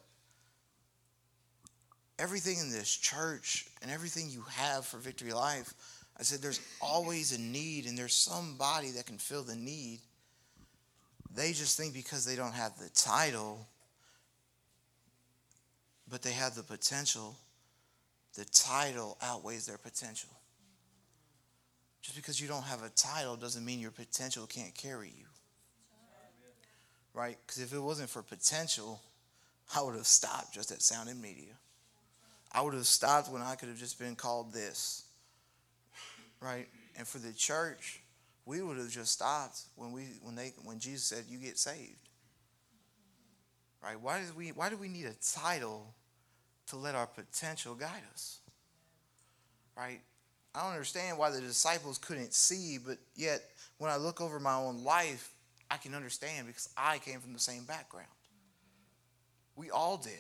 Everything 2.19 2.59
in 2.59 2.71
this 2.71 2.97
church 2.97 3.67
and 3.83 3.91
everything 3.91 4.31
you 4.31 4.43
have 4.51 4.85
for 4.85 4.97
Victory 4.97 5.33
Life, 5.33 5.73
I 6.19 6.23
said, 6.25 6.41
there's 6.41 6.61
always 6.81 7.37
a 7.37 7.41
need, 7.41 7.87
and 7.87 7.97
there's 7.97 8.15
somebody 8.15 8.91
that 8.93 9.07
can 9.07 9.19
fill 9.19 9.45
the 9.45 9.55
need. 9.55 10.01
They 11.33 11.53
just 11.53 11.77
think 11.77 11.95
because 11.95 12.25
they 12.25 12.35
don't 12.35 12.55
have 12.55 12.77
the 12.79 12.89
title, 12.89 13.69
but 16.11 16.23
they 16.23 16.33
have 16.33 16.57
the 16.57 16.65
potential, 16.65 17.37
the 18.35 18.47
title 18.47 19.17
outweighs 19.23 19.67
their 19.67 19.79
potential. 19.79 20.31
Just 22.03 22.17
because 22.17 22.41
you 22.41 22.49
don't 22.49 22.65
have 22.65 22.83
a 22.83 22.89
title 22.89 23.37
doesn't 23.37 23.65
mean 23.65 23.79
your 23.79 23.91
potential 23.91 24.47
can't 24.47 24.75
carry 24.75 25.13
you. 25.17 25.27
Right? 27.15 27.37
Because 27.47 27.63
if 27.63 27.73
it 27.73 27.81
wasn't 27.81 28.11
for 28.11 28.23
potential, 28.23 29.01
I 29.75 29.83
would 29.83 29.95
have 29.97 30.07
stopped 30.07 30.55
just 30.55 30.71
at 30.71 30.83
sound 30.83 31.09
and 31.09 31.21
media. 31.21 31.53
I 32.53 32.63
would 32.63 32.75
have 32.75 32.87
stopped 32.87 33.31
when 33.31 33.43
I 33.43 33.55
could 33.55 33.69
have 33.69 33.79
just 33.79 33.99
been 33.99 34.17
called 34.17 34.53
this. 34.53 35.05
Right? 36.41 36.69
And 36.97 37.07
for 37.07 37.19
the 37.19 37.33
church, 37.33 38.01
we 38.47 38.63
would 38.63 38.79
have 38.79 38.91
just 38.91 39.13
stopped 39.13 39.61
when 39.77 39.93
we 39.93 40.03
when 40.23 40.35
they 40.35 40.53
when 40.65 40.79
Jesus 40.79 41.05
said 41.05 41.25
you 41.29 41.39
get 41.39 41.59
saved. 41.59 42.09
Right? 43.83 44.01
Why 44.01 44.21
did 44.21 44.35
we 44.37 44.49
why 44.49 44.71
do 44.71 44.77
we 44.77 44.89
need 44.89 45.07
a 45.07 45.15
title 45.35 45.95
to 46.69 46.77
let 46.77 46.95
our 46.95 47.07
potential 47.07 47.75
guide 47.75 48.03
us? 48.13 48.39
Right? 49.77 50.01
I 50.55 50.63
don't 50.63 50.73
understand 50.73 51.19
why 51.19 51.31
the 51.31 51.41
disciples 51.41 51.99
couldn't 51.99 52.33
see, 52.33 52.79
but 52.79 52.99
yet 53.15 53.43
when 53.77 53.91
I 53.91 53.97
look 53.97 54.21
over 54.21 54.41
my 54.41 54.55
own 54.55 54.83
life, 54.83 55.33
I 55.71 55.77
can 55.77 55.95
understand 55.95 56.47
because 56.47 56.69
I 56.77 56.99
came 56.99 57.21
from 57.21 57.33
the 57.33 57.39
same 57.39 57.65
background. 57.65 58.09
We 59.57 59.71
all 59.71 59.97
did. 59.97 60.13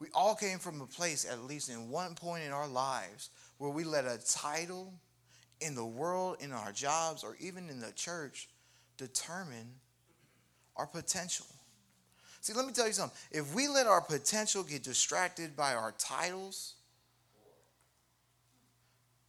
We 0.00 0.08
all 0.12 0.34
came 0.34 0.58
from 0.58 0.80
a 0.80 0.86
place, 0.86 1.24
at 1.30 1.44
least 1.44 1.70
in 1.70 1.88
one 1.88 2.14
point 2.14 2.44
in 2.44 2.52
our 2.52 2.66
lives, 2.66 3.30
where 3.58 3.70
we 3.70 3.84
let 3.84 4.04
a 4.04 4.18
title 4.26 4.92
in 5.60 5.74
the 5.74 5.84
world, 5.84 6.38
in 6.40 6.52
our 6.52 6.72
jobs, 6.72 7.22
or 7.22 7.36
even 7.40 7.68
in 7.70 7.80
the 7.80 7.92
church 7.92 8.48
determine 8.96 9.66
our 10.76 10.86
potential. 10.86 11.46
See, 12.40 12.52
let 12.52 12.66
me 12.66 12.72
tell 12.72 12.86
you 12.86 12.92
something. 12.92 13.16
If 13.30 13.54
we 13.54 13.68
let 13.68 13.86
our 13.86 14.02
potential 14.02 14.64
get 14.64 14.82
distracted 14.82 15.56
by 15.56 15.74
our 15.74 15.94
titles, 15.96 16.74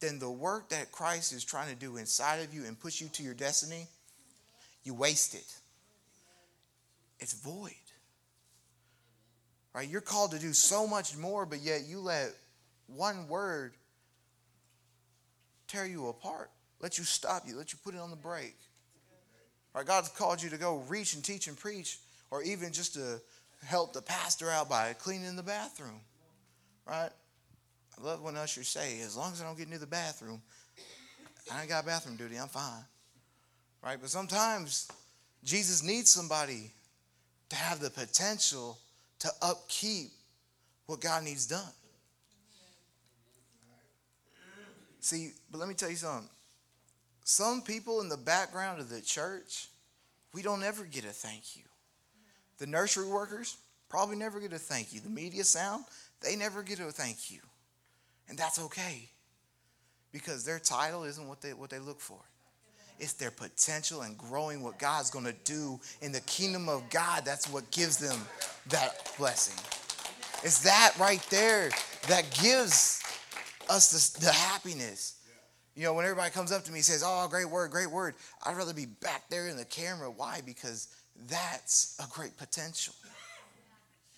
then 0.00 0.18
the 0.18 0.30
work 0.30 0.68
that 0.70 0.92
Christ 0.92 1.32
is 1.32 1.42
trying 1.42 1.72
to 1.72 1.74
do 1.74 1.96
inside 1.96 2.40
of 2.40 2.52
you 2.52 2.64
and 2.64 2.78
push 2.78 3.00
you 3.00 3.08
to 3.08 3.22
your 3.22 3.32
destiny, 3.32 3.86
you 4.86 4.94
waste 4.94 5.34
it. 5.34 5.52
It's 7.18 7.32
void. 7.32 7.72
Right? 9.74 9.88
You're 9.88 10.00
called 10.00 10.30
to 10.30 10.38
do 10.38 10.52
so 10.52 10.86
much 10.86 11.16
more, 11.16 11.44
but 11.44 11.60
yet 11.60 11.86
you 11.86 11.98
let 11.98 12.32
one 12.86 13.26
word 13.26 13.74
tear 15.66 15.84
you 15.84 16.08
apart, 16.08 16.50
let 16.80 16.98
you 16.98 17.04
stop 17.04 17.42
you, 17.46 17.56
let 17.56 17.72
you 17.72 17.78
put 17.84 17.94
it 17.94 18.00
on 18.00 18.10
the 18.10 18.16
brake. 18.16 18.58
Right? 19.74 19.84
God's 19.84 20.08
called 20.08 20.40
you 20.40 20.50
to 20.50 20.56
go 20.56 20.76
reach 20.88 21.14
and 21.14 21.24
teach 21.24 21.48
and 21.48 21.58
preach, 21.58 21.98
or 22.30 22.42
even 22.44 22.72
just 22.72 22.94
to 22.94 23.20
help 23.66 23.92
the 23.92 24.02
pastor 24.02 24.50
out 24.50 24.68
by 24.68 24.92
cleaning 24.92 25.34
the 25.34 25.42
bathroom. 25.42 26.00
Right? 26.86 27.10
I 27.98 28.04
love 28.04 28.22
when 28.22 28.36
ushers 28.36 28.68
say, 28.68 29.00
as 29.00 29.16
long 29.16 29.32
as 29.32 29.42
I 29.42 29.44
don't 29.44 29.58
get 29.58 29.68
near 29.68 29.78
the 29.78 29.86
bathroom, 29.86 30.40
I 31.52 31.60
ain't 31.60 31.68
got 31.68 31.84
bathroom 31.86 32.16
duty, 32.16 32.36
I'm 32.36 32.48
fine. 32.48 32.84
Right? 33.82 33.98
But 34.00 34.10
sometimes 34.10 34.88
Jesus 35.44 35.82
needs 35.82 36.10
somebody 36.10 36.72
to 37.50 37.56
have 37.56 37.80
the 37.80 37.90
potential 37.90 38.78
to 39.20 39.30
upkeep 39.40 40.10
what 40.86 41.00
God 41.00 41.24
needs 41.24 41.46
done. 41.46 41.62
See, 45.00 45.30
but 45.52 45.58
let 45.58 45.68
me 45.68 45.74
tell 45.74 45.90
you 45.90 45.96
something. 45.96 46.28
Some 47.22 47.62
people 47.62 48.00
in 48.00 48.08
the 48.08 48.16
background 48.16 48.80
of 48.80 48.88
the 48.88 49.00
church, 49.00 49.68
we 50.32 50.42
don't 50.42 50.62
ever 50.62 50.84
get 50.84 51.04
a 51.04 51.08
thank 51.08 51.56
you. 51.56 51.62
The 52.58 52.66
nursery 52.66 53.06
workers 53.06 53.56
probably 53.88 54.16
never 54.16 54.40
get 54.40 54.52
a 54.52 54.58
thank 54.58 54.92
you. 54.92 55.00
The 55.00 55.10
media 55.10 55.44
sound, 55.44 55.84
they 56.20 56.34
never 56.34 56.62
get 56.62 56.80
a 56.80 56.84
thank 56.90 57.30
you. 57.30 57.40
And 58.28 58.36
that's 58.36 58.58
okay. 58.58 59.08
Because 60.12 60.44
their 60.44 60.58
title 60.58 61.04
isn't 61.04 61.28
what 61.28 61.40
they 61.40 61.52
what 61.52 61.70
they 61.70 61.78
look 61.78 62.00
for. 62.00 62.18
It's 62.98 63.12
their 63.12 63.30
potential 63.30 64.02
and 64.02 64.16
growing 64.16 64.62
what 64.62 64.78
God's 64.78 65.10
going 65.10 65.24
to 65.26 65.34
do 65.44 65.78
in 66.00 66.12
the 66.12 66.20
kingdom 66.22 66.68
of 66.68 66.88
God. 66.90 67.24
That's 67.24 67.48
what 67.50 67.70
gives 67.70 67.98
them 67.98 68.18
that 68.68 69.12
blessing. 69.18 69.56
It's 70.42 70.62
that 70.62 70.94
right 70.98 71.24
there 71.30 71.70
that 72.08 72.24
gives 72.42 73.02
us 73.68 74.14
the, 74.14 74.26
the 74.26 74.32
happiness. 74.32 75.16
You 75.74 75.82
know, 75.82 75.94
when 75.94 76.04
everybody 76.04 76.30
comes 76.30 76.52
up 76.52 76.64
to 76.64 76.72
me 76.72 76.78
and 76.78 76.84
says, 76.84 77.02
Oh, 77.04 77.26
great 77.28 77.48
word, 77.50 77.70
great 77.70 77.90
word, 77.90 78.14
I'd 78.44 78.56
rather 78.56 78.72
be 78.72 78.86
back 78.86 79.28
there 79.28 79.48
in 79.48 79.56
the 79.56 79.64
camera. 79.64 80.10
Why? 80.10 80.40
Because 80.44 80.88
that's 81.28 81.98
a 82.02 82.08
great 82.14 82.36
potential. 82.36 82.94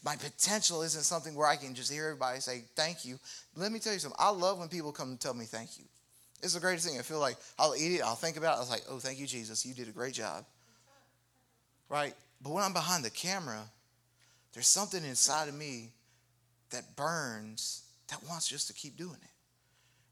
My 0.05 0.15
potential 0.17 0.83
isn't 0.83 1.03
something 1.03 1.35
where 1.35 1.49
I 1.49 1.57
can 1.57 1.75
just 1.75 1.93
hear 1.93 2.05
everybody 2.05 2.41
say 2.41 2.63
thank 2.77 3.05
you. 3.05 3.19
Let 3.57 3.73
me 3.73 3.81
tell 3.81 3.93
you 3.93 3.99
something. 3.99 4.19
I 4.19 4.31
love 4.31 4.59
when 4.59 4.69
people 4.69 4.93
come 4.93 5.11
and 5.11 5.21
tell 5.21 5.35
me 5.35 5.45
thank 5.45 5.79
you. 5.79 5.85
It's 6.43 6.55
the 6.55 6.61
greatest 6.61 6.87
thing. 6.87 6.99
I 6.99 7.03
feel 7.03 7.19
like 7.19 7.37
I'll 7.59 7.75
eat 7.75 7.97
it, 7.97 8.03
I'll 8.03 8.15
think 8.15 8.37
about 8.37 8.55
it. 8.55 8.57
I 8.57 8.61
was 8.61 8.71
like, 8.71 8.83
oh, 8.89 8.99
thank 8.99 9.19
you, 9.19 9.27
Jesus. 9.27 9.67
You 9.67 9.75
did 9.75 9.89
a 9.89 9.93
great 9.93 10.15
job. 10.15 10.45
Right? 11.89 12.15
But 12.43 12.53
when 12.53 12.63
I'm 12.63 12.73
behind 12.73 13.05
the 13.05 13.11
camera, 13.11 13.63
there's 14.53 14.69
something 14.69 15.05
inside 15.05 15.49
of 15.49 15.55
me 15.55 15.91
that 16.71 16.97
burns 16.97 17.83
that 18.09 18.23
wants 18.29 18.49
just 18.49 18.69
to 18.69 18.75
keep 18.75 18.97
doing 18.97 19.17
it. 19.23 19.31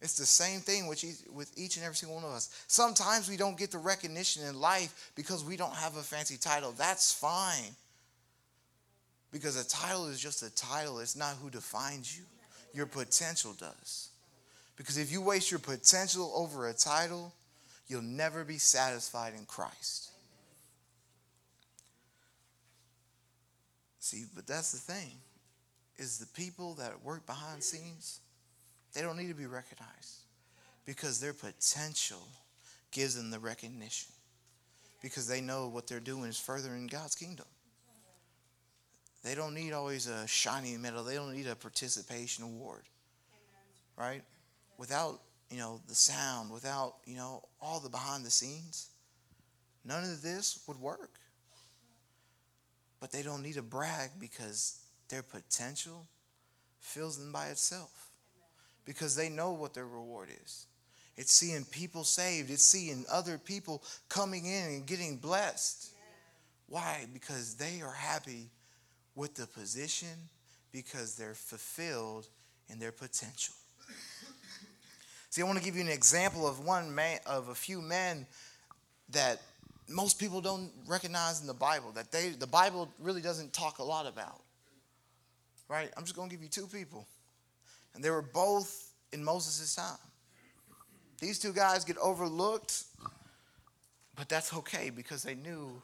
It's 0.00 0.16
the 0.16 0.26
same 0.26 0.60
thing 0.60 0.86
with 0.86 1.02
each, 1.02 1.16
with 1.32 1.50
each 1.56 1.76
and 1.76 1.84
every 1.84 1.96
single 1.96 2.16
one 2.16 2.24
of 2.24 2.30
us. 2.30 2.50
Sometimes 2.66 3.30
we 3.30 3.36
don't 3.36 3.56
get 3.56 3.70
the 3.70 3.78
recognition 3.78 4.44
in 4.46 4.60
life 4.60 5.12
because 5.16 5.42
we 5.42 5.56
don't 5.56 5.74
have 5.74 5.96
a 5.96 6.02
fancy 6.02 6.36
title. 6.36 6.72
That's 6.76 7.12
fine. 7.12 7.74
Because 9.32 9.56
a 9.60 9.66
title 9.66 10.06
is 10.08 10.20
just 10.20 10.42
a 10.42 10.54
title, 10.54 10.98
it's 11.00 11.16
not 11.16 11.36
who 11.42 11.50
defines 11.50 12.16
you. 12.16 12.24
Your 12.74 12.86
potential 12.86 13.54
does. 13.58 14.05
Because 14.76 14.98
if 14.98 15.10
you 15.10 15.22
waste 15.22 15.50
your 15.50 15.60
potential 15.60 16.32
over 16.34 16.68
a 16.68 16.74
title, 16.74 17.32
you'll 17.88 18.02
never 18.02 18.44
be 18.44 18.58
satisfied 18.58 19.32
in 19.36 19.46
Christ. 19.46 20.10
See, 24.00 24.24
but 24.34 24.46
that's 24.46 24.72
the 24.72 24.78
thing 24.78 25.12
is 25.96 26.18
the 26.18 26.26
people 26.26 26.74
that 26.74 27.02
work 27.02 27.26
behind 27.26 27.62
scenes, 27.62 28.20
they 28.92 29.02
don't 29.02 29.16
need 29.16 29.28
to 29.28 29.34
be 29.34 29.46
recognized 29.46 30.20
because 30.84 31.20
their 31.20 31.32
potential 31.32 32.28
gives 32.92 33.16
them 33.16 33.30
the 33.30 33.38
recognition 33.38 34.12
because 35.02 35.26
they 35.26 35.40
know 35.40 35.68
what 35.68 35.86
they're 35.86 36.00
doing 36.00 36.24
is 36.24 36.38
furthering 36.38 36.86
God's 36.86 37.14
kingdom. 37.14 37.46
They 39.24 39.34
don't 39.34 39.54
need 39.54 39.72
always 39.72 40.06
a 40.06 40.26
shiny 40.26 40.76
medal. 40.76 41.02
They 41.02 41.14
don't 41.14 41.34
need 41.34 41.48
a 41.48 41.56
participation 41.56 42.44
award. 42.44 42.82
Right? 43.96 44.22
Without, 44.78 45.20
you 45.50 45.58
know, 45.58 45.80
the 45.88 45.94
sound, 45.94 46.50
without, 46.50 46.96
you 47.04 47.16
know, 47.16 47.42
all 47.60 47.80
the 47.80 47.88
behind 47.88 48.24
the 48.24 48.30
scenes, 48.30 48.90
none 49.84 50.04
of 50.04 50.22
this 50.22 50.62
would 50.66 50.78
work. 50.78 51.18
But 53.00 53.12
they 53.12 53.22
don't 53.22 53.42
need 53.42 53.54
to 53.54 53.62
brag 53.62 54.10
because 54.18 54.80
their 55.08 55.22
potential 55.22 56.06
fills 56.80 57.18
them 57.18 57.32
by 57.32 57.48
itself. 57.48 58.10
Because 58.84 59.16
they 59.16 59.28
know 59.28 59.52
what 59.52 59.74
their 59.74 59.86
reward 59.86 60.28
is. 60.44 60.66
It's 61.16 61.32
seeing 61.32 61.64
people 61.64 62.04
saved. 62.04 62.50
It's 62.50 62.64
seeing 62.64 63.04
other 63.10 63.38
people 63.38 63.82
coming 64.08 64.46
in 64.46 64.64
and 64.66 64.86
getting 64.86 65.16
blessed. 65.16 65.92
Why? 66.68 67.06
Because 67.12 67.54
they 67.54 67.80
are 67.80 67.92
happy 67.92 68.50
with 69.14 69.34
the 69.34 69.46
position 69.46 70.28
because 70.72 71.16
they're 71.16 71.34
fulfilled 71.34 72.26
in 72.68 72.78
their 72.78 72.92
potential. 72.92 73.54
See, 75.36 75.42
I 75.42 75.44
want 75.44 75.58
to 75.58 75.64
give 75.64 75.76
you 75.76 75.82
an 75.82 75.90
example 75.90 76.48
of 76.48 76.60
one 76.60 76.94
man, 76.94 77.18
of 77.26 77.48
a 77.48 77.54
few 77.54 77.82
men 77.82 78.26
that 79.10 79.42
most 79.86 80.18
people 80.18 80.40
don't 80.40 80.70
recognize 80.86 81.42
in 81.42 81.46
the 81.46 81.52
Bible, 81.52 81.92
that 81.92 82.10
they, 82.10 82.30
the 82.30 82.46
Bible 82.46 82.88
really 82.98 83.20
doesn't 83.20 83.52
talk 83.52 83.78
a 83.78 83.82
lot 83.82 84.06
about. 84.06 84.40
Right? 85.68 85.90
I'm 85.94 86.04
just 86.04 86.16
going 86.16 86.30
to 86.30 86.34
give 86.34 86.42
you 86.42 86.48
two 86.48 86.66
people. 86.66 87.06
And 87.94 88.02
they 88.02 88.08
were 88.08 88.22
both 88.22 88.94
in 89.12 89.22
Moses' 89.22 89.74
time. 89.74 89.98
These 91.20 91.38
two 91.38 91.52
guys 91.52 91.84
get 91.84 91.98
overlooked, 91.98 92.84
but 94.16 94.30
that's 94.30 94.54
okay 94.54 94.88
because 94.88 95.22
they 95.22 95.34
knew 95.34 95.82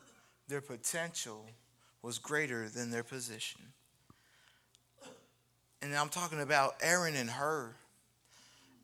their 0.49 0.62
potential 0.62 1.44
was 2.00 2.18
greater 2.18 2.71
than 2.71 2.90
their 2.90 3.04
position. 3.04 3.61
And 5.82 5.94
I'm 5.94 6.09
talking 6.09 6.40
about 6.40 6.76
Aaron 6.80 7.14
and 7.14 7.28
Hur. 7.28 7.75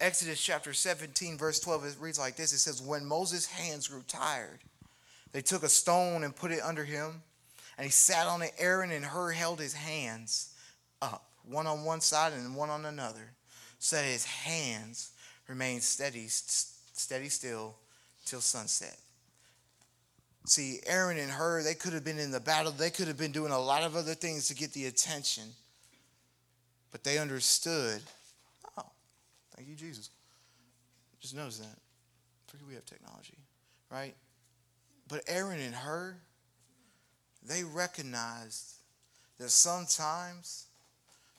Exodus 0.01 0.41
chapter 0.41 0.73
17, 0.73 1.37
verse 1.37 1.59
12, 1.59 1.85
it 1.85 1.97
reads 2.01 2.19
like 2.19 2.37
this 2.37 2.53
It 2.53 2.59
says, 2.59 2.81
When 2.81 3.05
Moses' 3.05 3.47
hands 3.47 3.89
grew 3.89 4.03
tired, 4.07 4.61
they 5.33 5.41
took 5.41 5.63
a 5.63 5.69
stone 5.69 6.25
and 6.25 6.35
put 6.35 6.53
it 6.53 6.63
under 6.63 6.85
him, 6.85 7.23
and 7.77 7.85
he 7.85 7.91
sat 7.91 8.27
on 8.27 8.43
it. 8.43 8.53
Aaron 8.59 8.91
and 8.91 9.05
Hur 9.05 9.33
held 9.33 9.61
his 9.61 9.75
hands 9.75 10.55
up, 11.03 11.25
one 11.45 11.67
on 11.67 11.85
one 11.85 12.01
side 12.01 12.33
and 12.33 12.55
one 12.55 12.71
on 12.71 12.85
another, 12.85 13.33
so 13.79 13.97
that 13.97 14.05
his 14.05 14.25
hands 14.25 15.11
remained 15.49 15.83
steady, 15.83 16.27
steady 16.29 17.29
still 17.29 17.75
till 18.25 18.41
sunset. 18.41 18.97
See, 20.47 20.81
Aaron 20.87 21.19
and 21.19 21.31
Hur, 21.31 21.63
they 21.63 21.75
could 21.75 21.93
have 21.93 22.05
been 22.05 22.19
in 22.19 22.31
the 22.31 22.41
battle. 22.41 22.73
They 22.73 22.91
could 22.91 23.09
have 23.09 23.19
been 23.19 23.33
doing 23.33 23.53
a 23.53 23.61
lot 23.61 23.83
of 23.83 23.97
other 23.97 24.15
things 24.15 24.49
to 24.49 24.55
get 24.55 24.73
the 24.73 24.87
attention. 24.87 25.45
But 26.91 27.05
they 27.05 27.19
understood. 27.19 28.01
Thank 29.59 29.71
you, 29.71 29.75
Jesus. 29.75 30.11
Just 31.21 31.35
knows 31.35 31.59
that. 31.59 31.77
Forget 32.47 32.69
we 32.69 32.75
have 32.75 32.85
technology, 32.85 33.37
right? 33.91 34.15
But 35.09 35.23
Aaron 35.27 35.59
and 35.59 35.75
Hur, 35.75 36.15
they 37.45 37.65
recognized 37.65 38.75
that 39.39 39.51
sometimes 39.51 40.67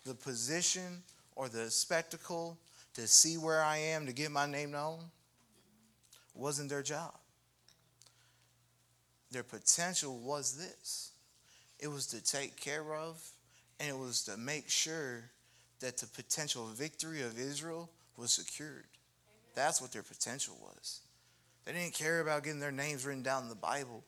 the 0.05 0.13
position 0.13 1.01
or 1.37 1.47
the 1.47 1.71
spectacle 1.71 2.57
to 2.95 3.07
see 3.07 3.37
where 3.37 3.63
I 3.63 3.77
am, 3.77 4.05
to 4.05 4.11
get 4.11 4.31
my 4.31 4.45
name 4.45 4.71
known, 4.71 4.99
wasn't 6.35 6.69
their 6.69 6.83
job. 6.83 7.15
Their 9.31 9.43
potential 9.43 10.19
was 10.19 10.57
this 10.57 11.11
it 11.79 11.87
was 11.87 12.07
to 12.07 12.21
take 12.21 12.57
care 12.57 12.93
of, 12.93 13.25
and 13.79 13.87
it 13.87 13.97
was 13.97 14.25
to 14.25 14.35
make 14.35 14.69
sure 14.69 15.23
that 15.79 15.95
the 15.95 16.07
potential 16.07 16.65
victory 16.65 17.21
of 17.21 17.39
Israel 17.39 17.89
was 18.19 18.31
secured. 18.31 18.85
That's 19.55 19.81
what 19.81 19.91
their 19.91 20.03
potential 20.03 20.57
was. 20.61 21.01
They 21.65 21.73
didn't 21.73 21.93
care 21.93 22.21
about 22.21 22.43
getting 22.43 22.59
their 22.59 22.71
names 22.71 23.05
written 23.05 23.23
down 23.23 23.43
in 23.43 23.49
the 23.49 23.55
Bible. 23.55 24.03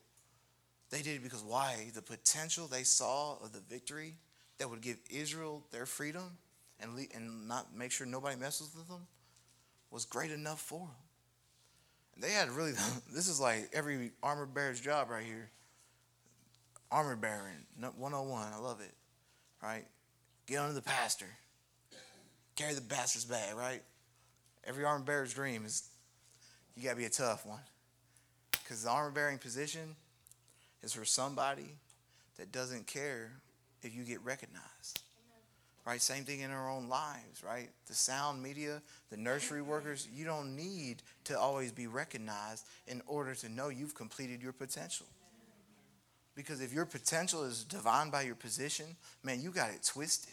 They 0.90 1.02
did 1.02 1.16
it 1.16 1.22
because 1.22 1.42
why? 1.42 1.90
The 1.94 2.02
potential 2.02 2.66
they 2.66 2.82
saw 2.82 3.36
of 3.42 3.52
the 3.52 3.60
victory 3.60 4.16
that 4.58 4.68
would 4.68 4.80
give 4.80 4.98
Israel 5.10 5.64
their 5.70 5.86
freedom 5.86 6.38
and, 6.80 6.94
le- 6.94 7.06
and 7.14 7.48
not 7.48 7.74
make 7.74 7.92
sure 7.92 8.06
nobody 8.06 8.36
messes 8.36 8.70
with 8.76 8.88
them 8.88 9.06
was 9.90 10.04
great 10.04 10.30
enough 10.30 10.60
for 10.60 10.80
them. 10.80 10.88
And 12.14 12.24
they 12.24 12.30
had 12.30 12.50
really, 12.50 12.72
this 13.12 13.28
is 13.28 13.40
like 13.40 13.70
every 13.72 14.12
armor 14.22 14.46
bearer's 14.46 14.80
job 14.80 15.10
right 15.10 15.24
here. 15.24 15.50
Armor 16.90 17.16
bearing, 17.16 17.66
101, 17.78 18.52
I 18.52 18.58
love 18.58 18.80
it, 18.82 18.92
right? 19.62 19.86
Get 20.46 20.58
under 20.58 20.74
the 20.74 20.82
pastor, 20.82 21.26
carry 22.54 22.74
the 22.74 22.82
pastor's 22.82 23.24
bag, 23.24 23.56
right? 23.56 23.82
Every 24.64 24.84
armor 24.84 25.04
bearer's 25.04 25.34
dream 25.34 25.64
is 25.64 25.88
you 26.76 26.84
got 26.84 26.90
to 26.90 26.96
be 26.96 27.04
a 27.04 27.10
tough 27.10 27.44
one. 27.44 27.60
Because 28.52 28.84
the 28.84 28.90
armor 28.90 29.10
bearing 29.10 29.38
position 29.38 29.96
is 30.82 30.92
for 30.92 31.04
somebody 31.04 31.76
that 32.38 32.52
doesn't 32.52 32.86
care 32.86 33.32
if 33.82 33.94
you 33.94 34.04
get 34.04 34.22
recognized. 34.24 35.00
Right? 35.84 36.00
Same 36.00 36.24
thing 36.24 36.40
in 36.40 36.50
our 36.52 36.70
own 36.70 36.88
lives, 36.88 37.42
right? 37.44 37.68
The 37.88 37.94
sound 37.94 38.40
media, 38.40 38.80
the 39.10 39.16
nursery 39.16 39.62
workers, 39.62 40.06
you 40.14 40.24
don't 40.24 40.54
need 40.54 41.02
to 41.24 41.36
always 41.36 41.72
be 41.72 41.88
recognized 41.88 42.64
in 42.86 43.02
order 43.06 43.34
to 43.34 43.48
know 43.48 43.68
you've 43.68 43.94
completed 43.94 44.42
your 44.42 44.52
potential. 44.52 45.06
Because 46.36 46.60
if 46.60 46.72
your 46.72 46.86
potential 46.86 47.42
is 47.42 47.64
defined 47.64 48.12
by 48.12 48.22
your 48.22 48.36
position, 48.36 48.86
man, 49.24 49.40
you 49.40 49.50
got 49.50 49.70
it 49.70 49.82
twisted. 49.84 50.32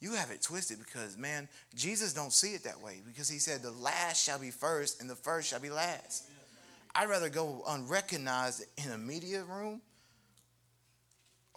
You 0.00 0.12
have 0.12 0.30
it 0.30 0.42
twisted 0.42 0.78
because, 0.78 1.16
man, 1.18 1.48
Jesus 1.74 2.12
don't 2.12 2.32
see 2.32 2.54
it 2.54 2.64
that 2.64 2.80
way 2.80 3.00
because 3.06 3.28
he 3.28 3.38
said 3.38 3.62
the 3.62 3.72
last 3.72 4.22
shall 4.24 4.38
be 4.38 4.50
first 4.50 5.00
and 5.00 5.10
the 5.10 5.16
first 5.16 5.48
shall 5.48 5.60
be 5.60 5.70
last. 5.70 6.28
I'd 6.94 7.08
rather 7.08 7.28
go 7.28 7.62
unrecognized 7.68 8.64
in 8.84 8.92
a 8.92 8.98
media 8.98 9.42
room 9.44 9.80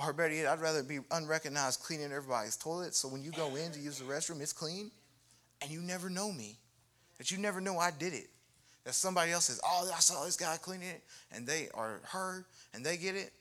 or 0.07 0.13
better 0.13 0.33
yet, 0.33 0.47
I'd 0.47 0.61
rather 0.61 0.83
be 0.83 0.99
unrecognized 1.11 1.81
cleaning 1.81 2.11
everybody's 2.11 2.57
toilet. 2.57 2.95
So 2.95 3.07
when 3.07 3.23
you 3.23 3.31
go 3.31 3.55
in 3.55 3.71
to 3.71 3.79
use 3.79 3.99
the 3.99 4.05
restroom, 4.05 4.41
it's 4.41 4.53
clean, 4.53 4.91
and 5.61 5.69
you 5.69 5.81
never 5.81 6.09
know 6.09 6.31
me. 6.31 6.57
That 7.17 7.29
you 7.29 7.37
never 7.37 7.61
know 7.61 7.77
I 7.77 7.91
did 7.91 8.13
it. 8.13 8.29
That 8.83 8.95
somebody 8.95 9.31
else 9.31 9.45
says, 9.45 9.61
"Oh, 9.63 9.91
I 9.93 9.99
saw 9.99 10.25
this 10.25 10.35
guy 10.35 10.57
cleaning 10.57 10.89
it," 10.89 11.03
and 11.31 11.45
they 11.45 11.69
are 11.69 11.99
heard 12.03 12.45
and 12.73 12.83
they 12.83 12.97
get 12.97 13.15
it. 13.15 13.31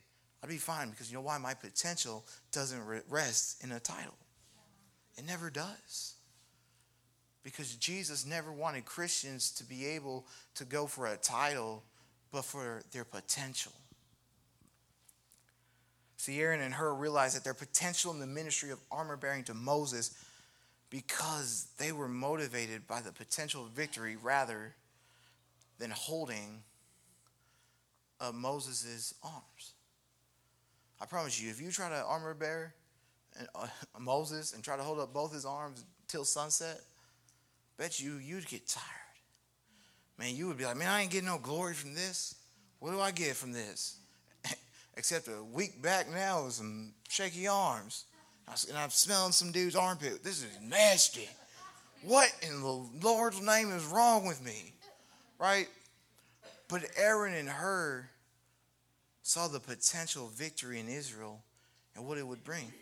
I'd 0.43 0.51
be 0.51 0.59
fine 0.59 0.91
because 0.91 1.11
you 1.11 1.17
know 1.17 1.23
why? 1.23 1.39
My 1.39 1.55
potential 1.55 2.27
doesn't 2.53 3.05
rest 3.09 3.63
in 3.65 3.73
a 3.73 3.81
title. 3.81 4.15
It 5.21 5.27
never 5.27 5.51
does. 5.51 6.15
Because 7.43 7.75
Jesus 7.77 8.25
never 8.25 8.51
wanted 8.51 8.87
Christians 8.87 9.51
to 9.53 9.65
be 9.65 9.85
able 9.89 10.25
to 10.55 10.65
go 10.65 10.87
for 10.87 11.07
a 11.07 11.17
title, 11.19 11.83
but 12.33 12.43
for 12.43 12.81
their 12.93 13.05
potential. 13.05 13.73
See, 16.17 16.41
Aaron 16.41 16.63
and 16.63 16.73
Hur 16.73 16.95
realized 16.95 17.37
that 17.37 17.45
their 17.45 17.53
potential 17.53 18.13
in 18.13 18.19
the 18.19 18.27
ministry 18.27 18.71
of 18.71 18.79
armor 18.91 19.19
bearing 19.19 19.45
to 19.45 19.55
Moses 19.55 20.17
because 20.89 21.67
they 21.77 21.93
were 21.93 22.09
motivated 22.09 22.87
by 22.87 23.03
the 23.03 23.13
potential 23.13 23.67
victory 23.75 24.17
rather 24.17 24.75
than 25.79 25.91
holding 25.91 26.63
uh, 28.23 28.33
Moses' 28.33 29.15
arms. 29.23 29.75
I 30.99 31.05
promise 31.05 31.41
you, 31.41 31.51
if 31.51 31.61
you 31.61 31.71
try 31.71 31.91
to 31.91 32.05
armor 32.05 32.33
bear 32.33 32.75
and, 33.39 33.49
uh, 33.55 33.67
Moses 33.99 34.53
and 34.53 34.63
try 34.63 34.77
to 34.77 34.83
hold 34.83 34.99
up 34.99 35.13
both 35.13 35.33
his 35.33 35.45
arms 35.45 35.85
till 36.09 36.25
sunset, 36.25 36.81
bet 37.77 38.01
you 38.01 38.17
you'd 38.17 38.47
get 38.47 38.67
tired. 38.67 38.85
Man, 40.19 40.37
you 40.37 40.49
would 40.49 40.59
be 40.59 40.65
like, 40.65 40.77
man, 40.77 40.89
I 40.89 41.03
ain't 41.03 41.11
getting 41.11 41.29
no 41.29 41.39
glory 41.39 41.75
from 41.75 41.95
this. 41.95 42.35
What 42.79 42.91
do 42.93 43.01
I 43.01 43.11
get 43.11 43.37
from 43.37 43.53
this? 43.53 43.99
except 44.97 45.29
a 45.29 45.43
week 45.43 45.81
back 45.81 46.11
now 46.11 46.45
with 46.45 46.55
some 46.55 46.93
shaky 47.09 47.47
arms. 47.47 48.05
And 48.69 48.77
I'm 48.77 48.91
smelling 48.91 49.33
some 49.33 49.53
dude's 49.53 49.77
armpit. 49.77 50.25
This 50.25 50.43
is 50.43 50.59
nasty. 50.61 51.29
What 52.03 52.31
in 52.43 52.61
the 52.61 53.07
Lord's 53.07 53.41
name 53.41 53.71
is 53.73 53.85
wrong 53.87 54.27
with 54.27 54.45
me? 54.45 54.73
Right? 55.39 55.69
But 56.69 56.85
Aaron 56.97 57.35
and 57.35 57.49
Hur 57.49 58.09
saw 59.23 59.49
the 59.49 59.61
potential 59.61 60.29
victory 60.35 60.81
in 60.81 60.89
Israel 60.89 61.43
and 61.95 62.07
what 62.07 62.19
it 62.19 62.27
would 62.27 62.43
bring. 62.45 62.73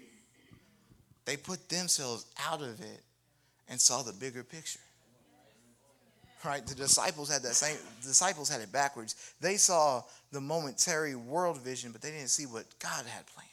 They 1.28 1.36
put 1.36 1.68
themselves 1.68 2.24
out 2.48 2.62
of 2.62 2.80
it 2.80 3.02
and 3.68 3.78
saw 3.78 4.00
the 4.00 4.14
bigger 4.14 4.42
picture. 4.42 4.80
Right? 6.42 6.66
The 6.66 6.74
disciples 6.74 7.30
had 7.30 7.42
that 7.42 7.54
same 7.54 7.76
disciples 8.00 8.48
had 8.48 8.62
it 8.62 8.72
backwards. 8.72 9.14
They 9.38 9.58
saw 9.58 10.04
the 10.32 10.40
momentary 10.40 11.16
world 11.16 11.60
vision, 11.60 11.92
but 11.92 12.00
they 12.00 12.12
didn't 12.12 12.30
see 12.30 12.46
what 12.46 12.64
God 12.78 13.04
had 13.04 13.26
planned. 13.26 13.50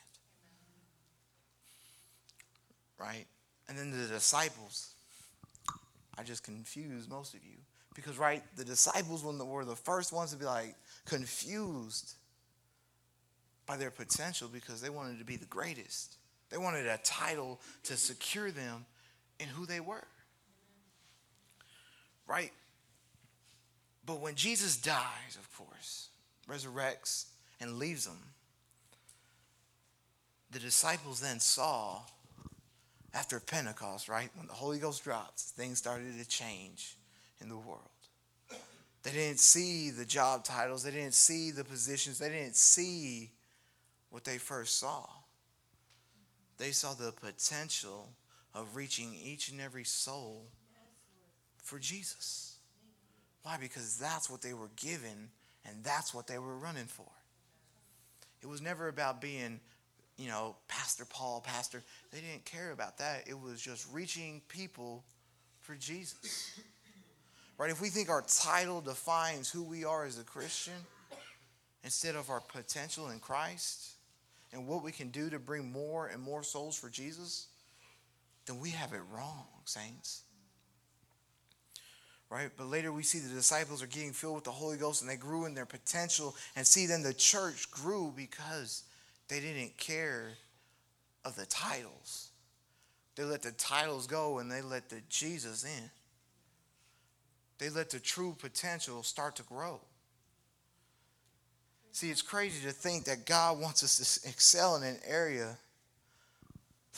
Right? 2.97 3.25
And 3.67 3.77
then 3.77 3.91
the 3.91 4.07
disciples, 4.07 4.93
I 6.17 6.23
just 6.23 6.45
confused 6.45 7.09
most 7.09 7.33
of 7.33 7.43
you. 7.43 7.57
Because, 7.93 8.17
right, 8.17 8.41
the 8.55 8.63
disciples 8.63 9.21
were 9.21 9.65
the 9.65 9.75
first 9.75 10.13
ones 10.13 10.31
to 10.31 10.37
be 10.37 10.45
like 10.45 10.75
confused 11.03 12.13
by 13.65 13.75
their 13.75 13.91
potential 13.91 14.47
because 14.47 14.79
they 14.79 14.89
wanted 14.89 15.19
to 15.19 15.25
be 15.25 15.35
the 15.35 15.45
greatest. 15.47 16.15
They 16.49 16.57
wanted 16.57 16.85
a 16.85 16.99
title 17.03 17.59
to 17.83 17.97
secure 17.97 18.51
them 18.51 18.85
in 19.39 19.47
who 19.47 19.65
they 19.65 19.79
were. 19.79 20.05
Right? 22.27 22.51
But 24.05 24.19
when 24.19 24.35
Jesus 24.35 24.77
dies, 24.77 25.37
of 25.37 25.49
course, 25.57 26.09
resurrects, 26.49 27.25
and 27.59 27.79
leaves 27.79 28.05
them, 28.05 28.19
the 30.51 30.59
disciples 30.59 31.19
then 31.19 31.39
saw 31.39 32.01
after 33.13 33.39
Pentecost, 33.39 34.09
right? 34.09 34.29
When 34.35 34.47
the 34.47 34.53
Holy 34.53 34.77
Ghost 34.77 35.03
drops, 35.03 35.51
things 35.51 35.77
started 35.77 36.17
to 36.19 36.27
change 36.27 36.97
in 37.41 37.49
the 37.49 37.57
world. 37.57 37.81
They 39.03 39.11
didn't 39.11 39.39
see 39.39 39.91
the 39.91 40.05
job 40.05 40.43
titles, 40.43 40.83
they 40.83 40.91
didn't 40.91 41.13
see 41.13 41.51
the 41.51 41.63
positions, 41.63 42.19
they 42.19 42.29
didn't 42.29 42.55
see 42.55 43.31
what 44.09 44.23
they 44.23 44.37
first 44.37 44.79
saw. 44.79 45.05
They 46.57 46.71
saw 46.71 46.93
the 46.93 47.11
potential 47.11 48.09
of 48.53 48.75
reaching 48.75 49.13
each 49.13 49.49
and 49.49 49.59
every 49.59 49.83
soul 49.83 50.45
for 51.57 51.79
Jesus. 51.79 52.57
Why? 53.43 53.57
Because 53.59 53.97
that's 53.97 54.29
what 54.29 54.41
they 54.41 54.53
were 54.53 54.69
given 54.75 55.29
and 55.67 55.83
that's 55.83 56.13
what 56.13 56.27
they 56.27 56.37
were 56.37 56.57
running 56.57 56.85
for. 56.85 57.05
It 58.41 58.47
was 58.47 58.61
never 58.61 58.87
about 58.87 59.19
being, 59.19 59.59
you 60.17 60.27
know, 60.27 60.55
Pastor 60.67 61.05
Paul, 61.05 61.41
Pastor. 61.45 61.83
They 62.11 62.19
didn't 62.19 62.45
care 62.45 62.71
about 62.71 62.99
that. 62.99 63.23
It 63.27 63.39
was 63.39 63.59
just 63.59 63.87
reaching 63.91 64.41
people 64.47 65.03
for 65.61 65.75
Jesus. 65.75 66.59
Right? 67.57 67.71
If 67.71 67.81
we 67.81 67.89
think 67.89 68.09
our 68.09 68.21
title 68.21 68.81
defines 68.81 69.49
who 69.49 69.63
we 69.63 69.85
are 69.85 70.05
as 70.05 70.19
a 70.19 70.23
Christian 70.23 70.73
instead 71.83 72.15
of 72.15 72.29
our 72.29 72.41
potential 72.41 73.09
in 73.09 73.19
Christ 73.19 73.94
and 74.55 74.67
what 74.67 74.83
we 74.83 74.91
can 74.91 75.09
do 75.09 75.29
to 75.29 75.37
bring 75.37 75.71
more 75.71 76.07
and 76.07 76.21
more 76.21 76.41
souls 76.41 76.77
for 76.77 76.89
Jesus, 76.89 77.47
then 78.47 78.59
we 78.59 78.71
have 78.71 78.93
it 78.93 79.01
wrong, 79.11 79.45
saints. 79.65 80.23
Right? 82.29 82.49
But 82.57 82.67
later 82.67 82.91
we 82.91 83.03
see 83.03 83.19
the 83.19 83.33
disciples 83.33 83.83
are 83.83 83.87
getting 83.87 84.13
filled 84.13 84.35
with 84.35 84.43
the 84.45 84.51
Holy 84.51 84.77
Ghost 84.77 85.01
and 85.01 85.11
they 85.11 85.17
grew 85.17 85.45
in 85.45 85.53
their 85.53 85.65
potential. 85.65 86.35
And 86.55 86.65
see, 86.65 86.85
then 86.85 87.03
the 87.03 87.13
church 87.13 87.69
grew 87.69 88.13
because 88.15 88.83
they 89.27 89.39
didn't 89.39 89.77
care 89.77 90.29
of 91.23 91.35
the 91.35 91.45
titles. 91.45 92.29
They 93.15 93.23
let 93.23 93.41
the 93.41 93.51
titles 93.51 94.07
go 94.07 94.39
and 94.39 94.51
they 94.51 94.61
let 94.61 94.89
the 94.89 95.01
Jesus 95.09 95.63
in. 95.63 95.89
They 97.57 97.69
let 97.69 97.89
the 97.89 97.99
true 97.99 98.35
potential 98.39 99.03
start 99.03 99.35
to 99.37 99.43
grow. 99.43 99.81
See, 101.95 102.09
it's 102.09 102.21
crazy 102.21 102.67
to 102.67 102.73
think 102.73 103.05
that 103.05 103.25
God 103.25 103.57
wants 103.57 103.81
us 103.81 104.19
to 104.19 104.27
excel 104.27 104.75
in 104.75 104.83
an 104.83 104.99
area 105.07 105.57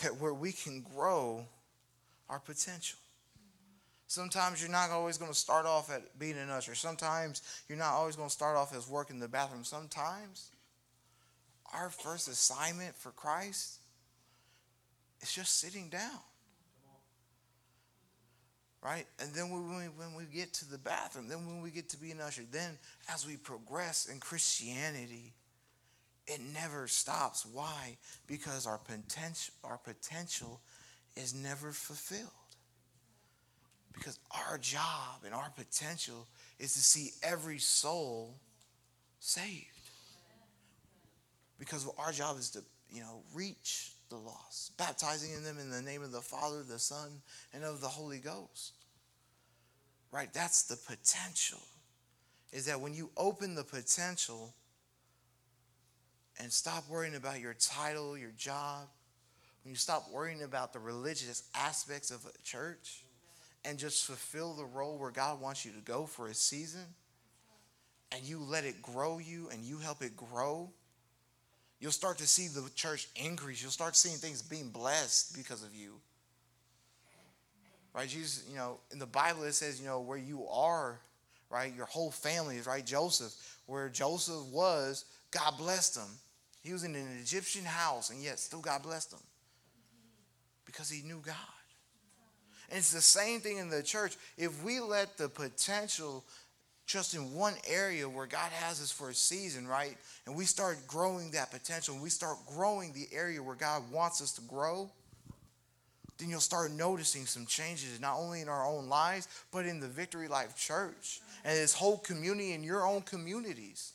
that 0.02 0.20
where 0.20 0.34
we 0.34 0.52
can 0.52 0.84
grow 0.96 1.46
our 2.32 2.40
potential. 2.40 2.98
Sometimes 4.08 4.60
you're 4.60 4.72
not 4.72 4.90
always 4.90 5.20
going 5.20 5.30
to 5.30 5.38
start 5.38 5.68
off 5.68 5.92
at 5.92 6.18
being 6.18 6.36
an 6.36 6.50
usher. 6.50 6.74
Sometimes 6.74 7.44
you're 7.70 7.78
not 7.78 7.94
always 7.94 8.16
going 8.16 8.28
to 8.28 8.34
start 8.34 8.58
off 8.58 8.76
as 8.76 8.90
working 8.90 9.20
the 9.20 9.28
bathroom. 9.28 9.64
Sometimes 9.64 10.50
our 11.76 11.92
first 11.92 12.28
assignment 12.28 12.96
for 12.96 13.12
Christ 13.12 13.78
is 15.22 15.32
just 15.32 15.60
sitting 15.60 15.90
down. 15.90 16.22
Right? 18.84 19.06
And 19.20 19.34
then 19.34 19.50
when 19.50 19.68
we, 19.68 19.86
when 19.86 20.16
we 20.16 20.24
get 20.26 20.54
to 20.56 20.70
the 20.70 20.78
bathroom, 20.78 21.28
then 21.28 21.46
when 21.48 21.62
we 21.62 21.72
get 21.72 21.90
to 21.90 21.98
be 21.98 22.12
an 22.12 22.22
usher, 22.22 22.44
then 22.52 22.78
as 23.12 23.26
we 23.26 23.36
progress 23.36 24.06
in 24.06 24.20
Christianity, 24.20 25.34
it 26.28 26.40
never 26.54 26.88
stops. 26.88 27.46
Why? 27.46 27.98
Because 28.28 28.68
our 28.68 28.78
potential, 28.78 29.54
our 29.64 29.78
potential 29.78 30.62
is 31.16 31.34
never 31.34 31.72
fulfilled. 31.72 32.30
Because 33.94 34.20
our 34.32 34.60
job 34.60 35.24
and 35.26 35.34
our 35.34 35.50
potential 35.56 36.28
is 36.60 36.74
to 36.74 36.80
see 36.80 37.12
every 37.24 37.58
soul 37.58 38.36
saved. 39.20 39.66
Because 41.58 41.90
our 41.98 42.12
job 42.12 42.38
is 42.38 42.52
to, 42.52 42.60
you 42.92 43.02
know, 43.02 43.24
reach 43.34 43.94
the 44.10 44.18
lost, 44.18 44.78
baptizing 44.78 45.34
in 45.34 45.44
them 45.44 45.58
in 45.60 45.70
the 45.70 45.82
name 45.82 46.02
of 46.02 46.12
the 46.12 46.22
Father, 46.22 46.64
the 46.64 46.80
Son, 46.80 47.22
and 47.54 47.64
of 47.64 47.82
the 47.82 47.88
Holy 47.88 48.20
Ghost. 48.20 48.74
Right? 50.12 50.34
That's 50.34 50.64
the 50.64 50.78
potential. 50.78 51.62
Is 52.52 52.66
that 52.66 52.80
when 52.80 52.94
you 52.94 53.10
open 53.18 53.56
the 53.56 53.64
potential 53.64 54.54
and 56.40 56.52
stop 56.52 56.88
worrying 56.90 57.16
about 57.16 57.40
your 57.40 57.56
title, 57.56 58.18
your 58.18 58.32
job, 58.38 58.88
when 59.64 59.72
you 59.72 59.78
stop 59.78 60.10
worrying 60.12 60.44
about 60.44 60.72
the 60.72 60.80
religious 60.80 61.44
aspects 61.54 62.10
of 62.10 62.26
a 62.26 62.42
church, 62.44 63.04
and 63.68 63.78
just 63.78 64.06
fulfill 64.06 64.54
the 64.54 64.66
role 64.66 64.98
where 64.98 65.12
God 65.12 65.42
wants 65.42 65.66
you 65.66 65.72
to 65.74 65.82
go 65.82 66.06
for 66.06 66.28
a 66.28 66.34
season 66.34 66.86
and 68.14 68.24
you 68.24 68.40
let 68.40 68.64
it 68.64 68.82
grow 68.82 69.18
you 69.20 69.50
and 69.52 69.62
you 69.62 69.78
help 69.80 70.02
it 70.02 70.16
grow, 70.16 70.72
you'll 71.80 71.92
start 71.92 72.18
to 72.20 72.28
see 72.28 72.48
the 72.48 72.70
church 72.76 73.08
increase. 73.16 73.62
You'll 73.62 73.72
start 73.72 73.96
seeing 73.96 74.16
things 74.16 74.42
being 74.42 74.70
blessed 74.70 75.36
because 75.36 75.64
of 75.64 75.76
you. 75.76 75.94
Right? 77.94 78.08
Jesus, 78.08 78.46
you 78.50 78.56
know, 78.56 78.80
in 78.92 79.00
the 79.00 79.06
Bible 79.08 79.44
it 79.44 79.54
says, 79.54 79.80
you 79.80 79.88
know, 79.88 80.02
where 80.02 80.18
you 80.18 80.46
are, 80.48 81.00
right? 81.50 81.74
Your 81.76 81.86
whole 81.86 82.12
family 82.12 82.58
is 82.58 82.68
right. 82.68 82.86
Joseph, 82.86 83.34
where 83.66 83.90
Joseph 83.90 84.46
was, 84.52 85.06
God 85.32 85.58
blessed 85.58 85.98
him. 85.98 86.10
He 86.62 86.74
was 86.74 86.84
in 86.84 86.96
an 86.96 87.08
Egyptian 87.22 87.66
house, 87.66 88.10
and 88.10 88.22
yet 88.22 88.40
still 88.40 88.60
God 88.60 88.84
blessed 88.84 89.14
him 89.14 89.20
because 90.66 90.90
he 90.90 91.02
knew 91.02 91.22
God. 91.26 91.36
And 92.70 92.78
it's 92.78 92.92
the 92.92 93.02
same 93.02 93.40
thing 93.40 93.58
in 93.58 93.70
the 93.70 93.82
church. 93.82 94.18
If 94.38 94.62
we 94.64 94.80
let 94.80 95.18
the 95.18 95.30
potential 95.30 96.26
just 96.88 97.14
in 97.14 97.34
one 97.34 97.54
area 97.68 98.08
where 98.08 98.26
God 98.26 98.50
has 98.52 98.82
us 98.82 98.92
for 98.92 99.10
a 99.10 99.14
season, 99.14 99.68
right? 99.68 99.98
And 100.26 100.36
we 100.36 100.46
start 100.46 100.88
growing 100.88 101.32
that 101.32 101.52
potential, 101.52 101.94
and 101.94 102.02
we 102.02 102.10
start 102.10 102.38
growing 102.48 102.94
the 102.94 103.08
area 103.12 103.44
where 103.44 103.56
God 103.56 103.84
wants 103.92 104.22
us 104.22 104.32
to 104.34 104.42
grow, 104.42 104.90
then 106.18 106.30
you'll 106.30 106.40
start 106.40 106.72
noticing 106.72 107.26
some 107.26 107.46
changes, 107.46 108.00
not 108.00 108.18
only 108.18 108.42
in 108.42 108.50
our 108.50 108.66
own 108.66 108.88
lives, 108.88 109.28
but 109.52 109.66
in 109.66 109.80
the 109.80 109.88
Victory 109.88 110.28
Life 110.28 110.58
Church 110.58 111.20
and 111.44 111.56
this 111.56 111.74
whole 111.74 111.98
community 111.98 112.54
and 112.54 112.66
your 112.66 112.88
own 112.88 113.02
communities. 113.02 113.92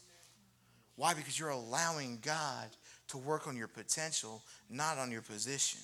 Why? 0.97 1.15
Because 1.15 1.39
you're 1.39 1.49
allowing 1.49 2.19
God 2.23 2.69
to 3.09 3.19
work 3.19 3.49
on 3.49 3.57
your 3.57 3.69
potential, 3.69 4.43
not 4.71 4.99
on 4.99 5.11
your 5.11 5.23
position. 5.23 5.81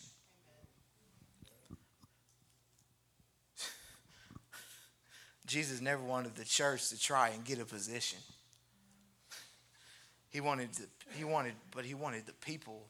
Jesus 5.48 5.80
never 5.80 6.02
wanted 6.02 6.36
the 6.36 6.44
church 6.44 6.90
to 6.90 7.00
try 7.00 7.30
and 7.30 7.42
get 7.42 7.58
a 7.58 7.64
position. 7.64 8.18
He 10.28 10.42
wanted, 10.42 10.74
to, 10.74 10.82
he 11.16 11.24
wanted, 11.24 11.54
but 11.74 11.86
he 11.86 11.94
wanted 11.94 12.26
the 12.26 12.34
people 12.34 12.86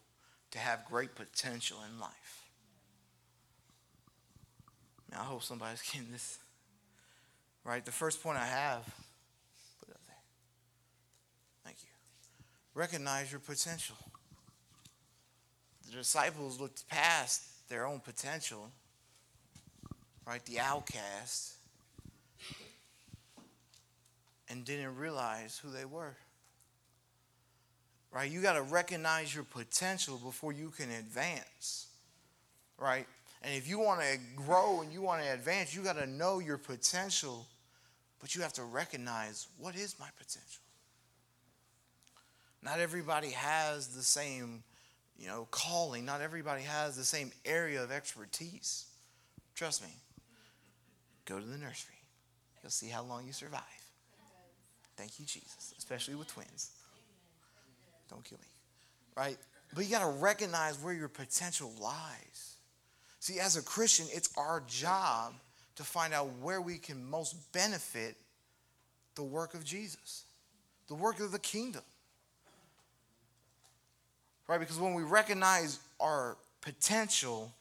to 0.51 0.59
have 0.59 0.85
great 0.85 1.15
potential 1.15 1.79
in 1.89 2.01
life. 2.01 2.43
Now, 5.13 5.21
I 5.21 5.25
hope 5.25 5.45
somebody's 5.45 5.83
getting 5.93 6.11
this 6.11 6.39
right. 7.63 7.85
The 7.85 7.93
first 7.93 8.23
point 8.25 8.39
I 8.39 8.47
have, 8.47 8.85
put 9.79 9.91
it 9.91 9.95
up 9.95 10.05
there. 10.07 10.17
Thank 11.65 11.77
you. 11.83 11.89
Recognize 12.75 13.31
your 13.31 13.41
potential. 13.41 13.97
The 15.87 15.93
disciples 15.93 16.61
looked 16.61 16.89
past 16.89 17.69
their 17.69 17.87
own 17.87 18.01
potential, 18.01 18.73
right? 20.27 20.45
The 20.45 20.59
outcast 20.59 21.55
and 24.49 24.65
didn't 24.65 24.97
realize 24.97 25.59
who 25.59 25.71
they 25.71 25.85
were. 25.85 26.17
Right? 28.11 28.31
You 28.31 28.41
got 28.41 28.55
to 28.55 28.63
recognize 28.63 29.35
your 29.35 29.45
potential 29.45 30.19
before 30.23 30.53
you 30.53 30.71
can 30.71 30.91
advance. 30.91 31.89
Right? 32.79 33.07
And 33.43 33.55
if 33.55 33.69
you 33.69 33.79
want 33.79 34.01
to 34.01 34.19
grow 34.35 34.81
and 34.81 34.93
you 34.93 35.03
want 35.03 35.23
to 35.23 35.33
advance, 35.33 35.75
you 35.75 35.83
got 35.83 35.97
to 35.97 36.07
know 36.07 36.39
your 36.39 36.59
potential, 36.59 37.47
but 38.21 38.35
you 38.35 38.43
have 38.43 38.53
to 38.55 38.65
recognize 38.65 39.47
what 39.59 39.77
is 39.77 39.95
my 40.01 40.09
potential. 40.17 40.63
Not 42.63 42.81
everybody 42.81 43.31
has 43.31 43.89
the 43.89 44.03
same, 44.03 44.65
you 45.19 45.29
know, 45.29 45.47
calling. 45.51 46.05
Not 46.05 46.21
everybody 46.21 46.63
has 46.63 46.97
the 46.97 47.05
same 47.05 47.31
area 47.45 47.83
of 47.83 47.93
expertise. 47.93 48.87
Trust 49.55 49.83
me. 49.83 49.91
Go 51.25 51.39
to 51.39 51.45
the 51.45 51.59
nursery. 51.59 51.95
You'll 52.63 52.71
see 52.71 52.89
how 52.89 53.05
long 53.05 53.27
you 53.27 53.33
survive. 53.33 53.63
Thank 54.99 55.21
you, 55.21 55.25
Jesus, 55.27 55.75
especially 55.79 56.17
with 56.17 56.27
twins. 56.27 56.73
Don't 58.11 58.25
kill 58.25 58.39
me. 58.39 58.47
Right? 59.17 59.37
But 59.73 59.85
you 59.85 59.93
got 59.93 60.01
to 60.01 60.19
recognize 60.19 60.77
where 60.83 60.93
your 60.93 61.07
potential 61.07 61.73
lies. 61.81 62.57
See, 63.21 63.39
as 63.39 63.57
a 63.57 63.63
Christian, 63.63 64.07
it's 64.11 64.29
our 64.37 64.61
job 64.67 65.35
to 65.77 65.85
find 65.85 66.13
out 66.13 66.31
where 66.43 66.61
we 66.61 66.79
can 66.79 67.09
most 67.09 67.53
benefit 67.53 68.17
the 69.15 69.23
work 69.23 69.55
of 69.55 69.65
Jesus, 69.65 70.25
the 70.89 70.97
work 70.97 71.21
of 71.21 71.31
the 71.31 71.39
kingdom. 71.39 71.83
Right? 74.49 74.59
Because 74.59 74.81
when 74.81 74.95
we 74.95 75.05
recognize 75.05 75.79
our 76.01 76.37
potential, 76.61 77.53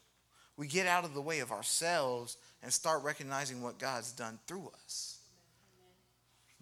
we 0.57 0.65
get 0.65 0.87
out 0.87 1.05
of 1.05 1.13
the 1.13 1.21
way 1.21 1.37
of 1.37 1.51
ourselves 1.51 2.37
and 2.63 2.73
start 2.73 3.03
recognizing 3.03 3.61
what 3.61 3.77
God's 3.77 4.11
done 4.11 4.39
through 4.47 4.71
us 4.83 5.16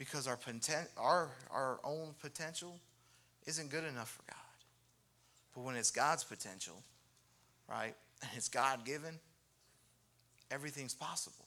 because 0.06 0.28
our, 0.28 0.38
poten- 0.38 0.88
our, 0.98 1.30
our 1.52 1.80
own 1.84 2.14
potential 2.22 2.80
isn't 3.46 3.70
good 3.70 3.84
enough 3.84 4.10
for 4.10 4.24
God. 4.32 4.40
But 5.54 5.64
when 5.64 5.76
it's 5.76 5.92
God's 5.92 6.24
potential, 6.24 6.82
right, 7.70 7.96
and 8.22 8.32
it's 8.36 8.50
God 8.50 8.86
given, 8.86 9.20
everything's 10.52 10.94
possible. 10.94 11.46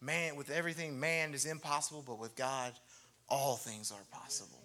Man, 0.00 0.36
with 0.36 0.50
everything, 0.50 1.00
man 1.00 1.34
is 1.34 1.46
impossible, 1.46 2.04
but 2.06 2.18
with 2.18 2.36
God, 2.36 2.72
all 3.28 3.56
things 3.56 3.90
are 3.90 4.04
possible. 4.10 4.58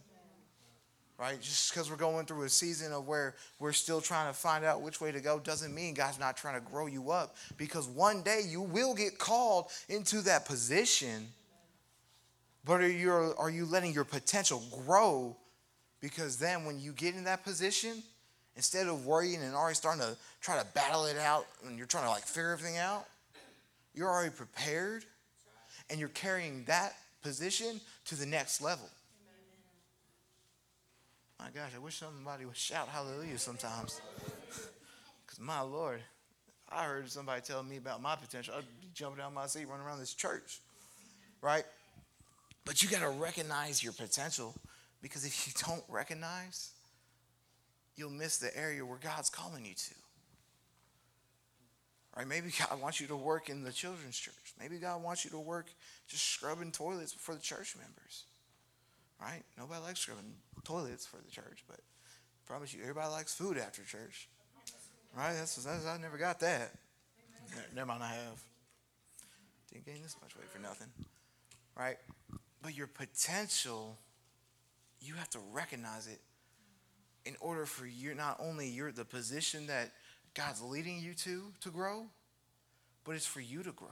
right? 1.17 1.41
Just 1.41 1.73
because 1.73 1.89
we're 1.89 1.97
going 1.97 2.25
through 2.25 2.43
a 2.43 2.49
season 2.49 2.91
of 2.93 3.07
where 3.07 3.35
we're 3.59 3.73
still 3.73 4.01
trying 4.01 4.27
to 4.31 4.37
find 4.37 4.65
out 4.65 4.81
which 4.81 5.01
way 5.01 5.11
to 5.11 5.19
go 5.19 5.39
doesn't 5.39 5.73
mean 5.73 5.93
God's 5.93 6.19
not 6.19 6.37
trying 6.37 6.55
to 6.55 6.69
grow 6.71 6.87
you 6.87 7.11
up 7.11 7.35
because 7.57 7.87
one 7.87 8.21
day 8.21 8.41
you 8.47 8.61
will 8.61 8.93
get 8.93 9.17
called 9.17 9.67
into 9.87 10.21
that 10.21 10.45
position. 10.45 11.27
But 12.65 12.81
are 12.81 12.89
you, 12.89 13.11
are 13.11 13.49
you 13.49 13.65
letting 13.65 13.93
your 13.93 14.03
potential 14.03 14.61
grow? 14.85 15.35
Because 16.01 16.37
then 16.37 16.65
when 16.65 16.79
you 16.79 16.91
get 16.91 17.15
in 17.15 17.23
that 17.25 17.43
position, 17.43 18.03
instead 18.55 18.87
of 18.87 19.05
worrying 19.05 19.41
and 19.41 19.55
already 19.55 19.75
starting 19.75 20.01
to 20.01 20.17
try 20.41 20.57
to 20.59 20.65
battle 20.73 21.05
it 21.05 21.17
out 21.17 21.45
and 21.65 21.77
you're 21.77 21.87
trying 21.87 22.05
to 22.05 22.09
like 22.09 22.23
figure 22.23 22.51
everything 22.51 22.77
out, 22.77 23.05
you're 23.93 24.09
already 24.09 24.31
prepared 24.31 25.05
and 25.89 25.99
you're 25.99 26.09
carrying 26.09 26.63
that 26.65 26.93
position 27.21 27.81
to 28.05 28.15
the 28.15 28.25
next 28.25 28.61
level. 28.61 28.89
My 31.39 31.47
gosh, 31.53 31.71
I 31.73 31.79
wish 31.79 31.97
somebody 31.97 32.45
would 32.45 32.57
shout 32.57 32.87
hallelujah 32.89 33.37
sometimes. 33.37 34.01
Because 35.25 35.45
my 35.45 35.61
Lord, 35.61 36.01
I 36.71 36.85
heard 36.85 37.07
somebody 37.07 37.41
tell 37.41 37.61
me 37.61 37.77
about 37.77 38.01
my 38.01 38.15
potential. 38.15 38.55
I'd 38.57 38.63
be 38.81 38.87
jumping 38.95 39.21
out 39.21 39.27
of 39.27 39.33
my 39.33 39.45
seat, 39.45 39.67
running 39.67 39.85
around 39.85 39.99
this 39.99 40.15
church. 40.15 40.59
Right? 41.39 41.65
But 42.65 42.83
you 42.83 42.89
got 42.89 43.01
to 43.01 43.09
recognize 43.09 43.83
your 43.83 43.93
potential 43.93 44.55
because 45.01 45.25
if 45.25 45.47
you 45.47 45.53
don't 45.67 45.83
recognize, 45.87 46.71
you'll 47.95 48.09
miss 48.09 48.37
the 48.37 48.55
area 48.57 48.85
where 48.85 48.99
God's 49.01 49.29
calling 49.29 49.65
you 49.65 49.73
to. 49.73 49.95
Right? 52.15 52.27
Maybe 52.27 52.51
God 52.69 52.81
wants 52.81 52.99
you 52.99 53.07
to 53.07 53.15
work 53.15 53.49
in 53.49 53.63
the 53.63 53.71
children's 53.71 54.17
church. 54.17 54.53
Maybe 54.59 54.77
God 54.77 55.03
wants 55.03 55.23
you 55.23 55.31
to 55.31 55.39
work 55.39 55.67
just 56.07 56.23
scrubbing 56.23 56.71
toilets 56.71 57.13
for 57.13 57.33
the 57.33 57.41
church 57.41 57.75
members. 57.75 58.23
Right? 59.21 59.43
Nobody 59.57 59.81
likes 59.81 59.99
scrubbing 59.99 60.33
toilets 60.63 61.05
for 61.05 61.17
the 61.17 61.29
church, 61.29 61.63
but 61.67 61.79
I 61.79 62.47
promise 62.47 62.73
you, 62.73 62.81
everybody 62.81 63.09
likes 63.11 63.33
food 63.33 63.57
after 63.57 63.83
church. 63.83 64.29
Right? 65.15 65.33
That's, 65.33 65.55
that's 65.55 65.85
I 65.85 65.97
never 65.97 66.17
got 66.17 66.39
that. 66.39 66.71
Never 67.75 67.87
mind, 67.87 68.03
I 68.03 68.13
have. 68.13 68.41
Didn't 69.71 69.85
gain 69.85 70.01
this 70.01 70.15
much 70.21 70.35
weight 70.35 70.49
for 70.49 70.59
nothing. 70.59 70.87
Right? 71.77 71.97
But 72.61 72.75
your 72.75 72.87
potential, 72.87 73.97
you 74.99 75.13
have 75.15 75.29
to 75.31 75.39
recognize 75.51 76.07
it 76.07 76.19
in 77.25 77.35
order 77.39 77.65
for 77.65 77.85
you 77.85 78.15
not 78.15 78.37
only 78.39 78.67
you're 78.67 78.91
the 78.91 79.05
position 79.05 79.67
that 79.67 79.91
God's 80.33 80.61
leading 80.61 80.99
you 80.99 81.13
to 81.15 81.53
to 81.61 81.69
grow, 81.69 82.05
but 83.03 83.15
it's 83.15 83.25
for 83.25 83.41
you 83.41 83.63
to 83.63 83.71
grow. 83.71 83.87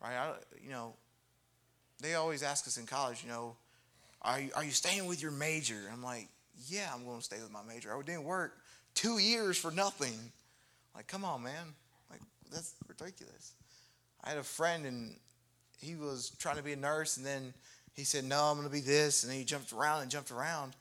Right? 0.00 0.14
I, 0.14 0.34
you 0.62 0.70
know, 0.70 0.94
they 2.00 2.14
always 2.14 2.42
ask 2.42 2.66
us 2.66 2.76
in 2.76 2.86
college, 2.86 3.22
you 3.22 3.30
know, 3.30 3.56
are 4.22 4.40
you, 4.40 4.50
are 4.54 4.64
you 4.64 4.70
staying 4.70 5.06
with 5.06 5.22
your 5.22 5.30
major? 5.30 5.80
I'm 5.92 6.02
like, 6.02 6.28
yeah, 6.68 6.90
I'm 6.94 7.04
going 7.04 7.18
to 7.18 7.24
stay 7.24 7.40
with 7.40 7.52
my 7.52 7.62
major. 7.62 7.96
I 7.96 8.02
didn't 8.02 8.24
work 8.24 8.58
two 8.94 9.18
years 9.18 9.56
for 9.56 9.70
nothing. 9.70 10.32
Like, 10.94 11.06
come 11.06 11.24
on, 11.24 11.42
man. 11.42 11.74
Like, 12.10 12.20
that's 12.50 12.74
ridiculous. 12.88 13.54
I 14.24 14.30
had 14.30 14.38
a 14.38 14.42
friend 14.42 14.86
and 14.86 15.16
he 15.80 15.94
was 15.94 16.30
trying 16.38 16.56
to 16.56 16.62
be 16.62 16.72
a 16.72 16.76
nurse 16.76 17.16
and 17.16 17.26
then 17.26 17.52
he 17.94 18.04
said, 18.04 18.24
no, 18.24 18.44
I'm 18.44 18.56
going 18.56 18.68
to 18.68 18.72
be 18.72 18.80
this. 18.80 19.22
And 19.22 19.32
then 19.32 19.38
he 19.38 19.44
jumped 19.44 19.72
around 19.72 20.02
and 20.02 20.10
jumped 20.10 20.30
around. 20.30 20.74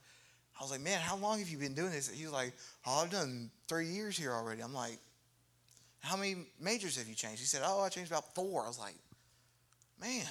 I 0.59 0.63
was 0.63 0.71
like, 0.71 0.81
man, 0.81 0.99
how 0.99 1.15
long 1.15 1.39
have 1.39 1.49
you 1.49 1.57
been 1.57 1.73
doing 1.73 1.91
this? 1.91 2.09
He 2.09 2.23
was 2.25 2.33
like, 2.33 2.53
oh, 2.85 3.03
I've 3.03 3.09
done 3.09 3.49
three 3.67 3.87
years 3.87 4.17
here 4.17 4.31
already. 4.31 4.61
I'm 4.61 4.73
like, 4.73 4.99
how 6.01 6.17
many 6.17 6.35
majors 6.61 6.97
have 6.97 7.07
you 7.07 7.15
changed? 7.15 7.39
He 7.39 7.45
said, 7.45 7.61
oh, 7.63 7.81
I 7.81 7.89
changed 7.89 8.11
about 8.11 8.35
four. 8.35 8.63
I 8.63 8.67
was 8.67 8.79
like, 8.79 8.95
man, 9.99 10.25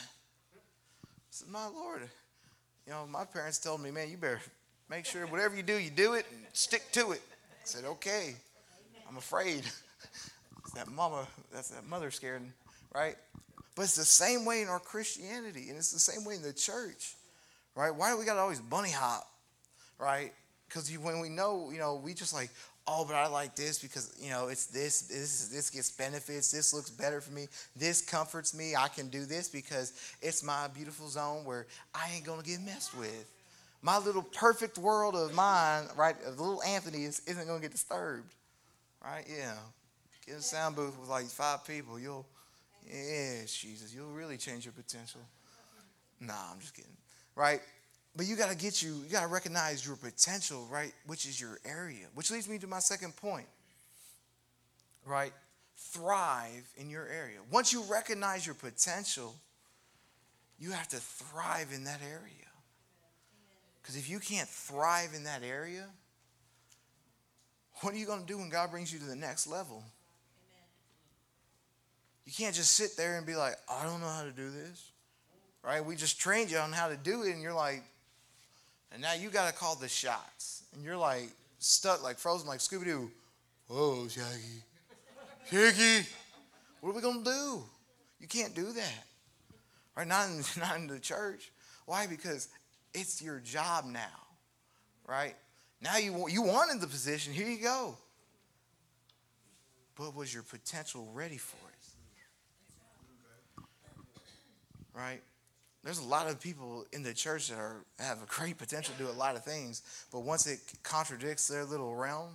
this 1.30 1.40
is 1.40 1.46
my 1.50 1.66
Lord. 1.66 2.02
You 2.86 2.92
know, 2.92 3.06
my 3.10 3.24
parents 3.24 3.58
told 3.58 3.80
me, 3.80 3.90
man, 3.90 4.10
you 4.10 4.16
better 4.16 4.40
make 4.90 5.06
sure 5.06 5.26
whatever 5.26 5.56
you 5.56 5.62
do, 5.62 5.78
you 5.78 5.90
do 5.90 6.12
it 6.14 6.26
and 6.30 6.42
stick 6.52 6.82
to 6.92 7.12
it. 7.12 7.22
I 7.50 7.64
said, 7.64 7.84
okay. 7.84 8.36
I'm 9.08 9.16
afraid. 9.16 9.64
that 10.74 10.88
mama, 10.88 11.26
that's 11.52 11.70
that 11.70 11.86
mother 11.86 12.10
scared, 12.10 12.42
right? 12.94 13.16
But 13.74 13.82
it's 13.82 13.96
the 13.96 14.04
same 14.04 14.44
way 14.44 14.62
in 14.62 14.68
our 14.68 14.78
Christianity, 14.78 15.68
and 15.68 15.76
it's 15.76 15.92
the 15.92 15.98
same 15.98 16.24
way 16.24 16.36
in 16.36 16.42
the 16.42 16.52
church, 16.52 17.14
right? 17.74 17.94
Why 17.94 18.10
do 18.10 18.18
we 18.18 18.24
got 18.24 18.34
to 18.34 18.40
always 18.40 18.60
bunny 18.60 18.90
hop, 18.90 19.28
right? 19.98 20.32
Because 20.68 20.96
when 20.98 21.20
we 21.20 21.28
know, 21.28 21.70
you 21.72 21.78
know, 21.78 21.96
we 21.96 22.14
just 22.14 22.32
like, 22.32 22.50
oh, 22.86 23.04
but 23.04 23.14
I 23.14 23.26
like 23.26 23.56
this 23.56 23.78
because 23.78 24.14
you 24.20 24.30
know 24.30 24.48
it's 24.48 24.66
this, 24.66 25.02
this, 25.02 25.48
this 25.48 25.70
gets 25.70 25.90
benefits. 25.90 26.50
This 26.50 26.72
looks 26.72 26.90
better 26.90 27.20
for 27.20 27.32
me. 27.32 27.46
This 27.76 28.00
comforts 28.00 28.54
me. 28.54 28.76
I 28.76 28.88
can 28.88 29.08
do 29.08 29.24
this 29.24 29.48
because 29.48 29.92
it's 30.22 30.42
my 30.42 30.68
beautiful 30.68 31.08
zone 31.08 31.44
where 31.44 31.66
I 31.94 32.10
ain't 32.14 32.24
gonna 32.24 32.42
get 32.42 32.60
messed 32.60 32.96
with. 32.96 33.30
My 33.82 33.98
little 33.98 34.22
perfect 34.22 34.78
world 34.78 35.14
of 35.14 35.34
mine, 35.34 35.84
right? 35.96 36.16
Of 36.26 36.40
little 36.40 36.62
Anthony 36.62 37.04
is, 37.04 37.20
isn't 37.26 37.46
gonna 37.46 37.60
get 37.60 37.72
disturbed, 37.72 38.32
right? 39.02 39.24
Yeah. 39.28 39.54
Get 40.26 40.36
a 40.36 40.42
sound 40.42 40.74
booth 40.74 40.98
with 40.98 41.10
like 41.10 41.26
five 41.26 41.66
people. 41.66 41.98
You'll, 41.98 42.24
yeah, 42.86 43.42
Jesus, 43.46 43.94
you'll 43.94 44.12
really 44.12 44.36
change 44.36 44.64
your 44.64 44.72
potential. 44.72 45.20
Nah, 46.20 46.34
I'm 46.52 46.60
just 46.60 46.74
kidding, 46.74 46.96
right? 47.34 47.60
But 48.16 48.26
you 48.26 48.36
got 48.36 48.50
to 48.50 48.56
get 48.56 48.82
you, 48.82 48.94
you 49.04 49.10
got 49.10 49.22
to 49.22 49.28
recognize 49.28 49.84
your 49.84 49.96
potential, 49.96 50.68
right? 50.70 50.92
Which 51.06 51.26
is 51.26 51.40
your 51.40 51.58
area. 51.64 52.06
Which 52.14 52.30
leads 52.30 52.48
me 52.48 52.58
to 52.58 52.66
my 52.66 52.78
second 52.78 53.16
point, 53.16 53.46
right? 55.04 55.32
Thrive 55.76 56.68
in 56.76 56.88
your 56.88 57.08
area. 57.08 57.38
Once 57.50 57.72
you 57.72 57.82
recognize 57.90 58.46
your 58.46 58.54
potential, 58.54 59.34
you 60.58 60.70
have 60.70 60.88
to 60.88 60.98
thrive 60.98 61.72
in 61.74 61.84
that 61.84 62.00
area. 62.02 62.30
Because 63.82 63.96
if 63.96 64.08
you 64.08 64.18
can't 64.18 64.48
thrive 64.48 65.10
in 65.14 65.24
that 65.24 65.42
area, 65.42 65.86
what 67.80 67.92
are 67.92 67.96
you 67.96 68.06
going 68.06 68.20
to 68.20 68.26
do 68.26 68.38
when 68.38 68.48
God 68.48 68.70
brings 68.70 68.92
you 68.92 68.98
to 69.00 69.04
the 69.04 69.16
next 69.16 69.46
level? 69.46 69.82
You 72.24 72.32
can't 72.32 72.54
just 72.54 72.72
sit 72.72 72.96
there 72.96 73.16
and 73.16 73.26
be 73.26 73.36
like, 73.36 73.54
I 73.68 73.84
don't 73.84 74.00
know 74.00 74.08
how 74.08 74.22
to 74.22 74.30
do 74.30 74.50
this. 74.50 74.90
Right? 75.62 75.84
We 75.84 75.96
just 75.96 76.20
trained 76.20 76.50
you 76.50 76.58
on 76.58 76.72
how 76.72 76.88
to 76.88 76.96
do 76.96 77.22
it, 77.22 77.32
and 77.32 77.42
you're 77.42 77.54
like, 77.54 77.82
and 78.92 79.02
now 79.02 79.14
you 79.14 79.28
got 79.28 79.48
to 79.48 79.58
call 79.58 79.74
the 79.74 79.88
shots. 79.88 80.62
And 80.74 80.84
you're 80.84 80.96
like 80.96 81.28
stuck, 81.58 82.02
like 82.02 82.18
frozen, 82.18 82.46
like 82.46 82.60
Scooby 82.60 82.84
Doo. 82.84 83.10
Whoa, 83.66 84.06
Shaggy. 84.08 84.62
Shaggy. 85.50 86.06
What 86.80 86.90
are 86.90 86.94
we 86.94 87.00
going 87.00 87.24
to 87.24 87.30
do? 87.30 87.64
You 88.20 88.28
can't 88.28 88.54
do 88.54 88.72
that. 88.72 89.04
Right? 89.96 90.06
Not 90.06 90.28
in, 90.28 90.44
not 90.60 90.76
in 90.76 90.86
the 90.86 90.98
church. 90.98 91.50
Why? 91.86 92.06
Because 92.06 92.48
it's 92.92 93.20
your 93.20 93.40
job 93.40 93.84
now. 93.86 94.00
Right? 95.06 95.34
Now 95.80 95.98
you, 95.98 96.28
you 96.28 96.42
wanted 96.42 96.80
the 96.80 96.86
position. 96.86 97.32
Here 97.32 97.48
you 97.48 97.62
go. 97.62 97.96
But 99.96 100.14
was 100.14 100.32
your 100.32 100.42
potential 100.42 101.08
ready 101.14 101.36
for 101.36 101.56
it? 101.68 101.74
Right? 104.94 105.20
there's 105.84 105.98
a 105.98 106.04
lot 106.04 106.28
of 106.28 106.40
people 106.40 106.86
in 106.92 107.02
the 107.02 107.12
church 107.12 107.48
that 107.48 107.58
are 107.58 107.84
have 107.98 108.22
a 108.22 108.26
great 108.26 108.56
potential 108.56 108.94
to 108.96 109.04
do 109.04 109.10
a 109.10 109.12
lot 109.12 109.36
of 109.36 109.44
things, 109.44 109.82
but 110.10 110.20
once 110.20 110.46
it 110.46 110.58
contradicts 110.82 111.46
their 111.46 111.64
little 111.64 111.94
realm, 111.94 112.30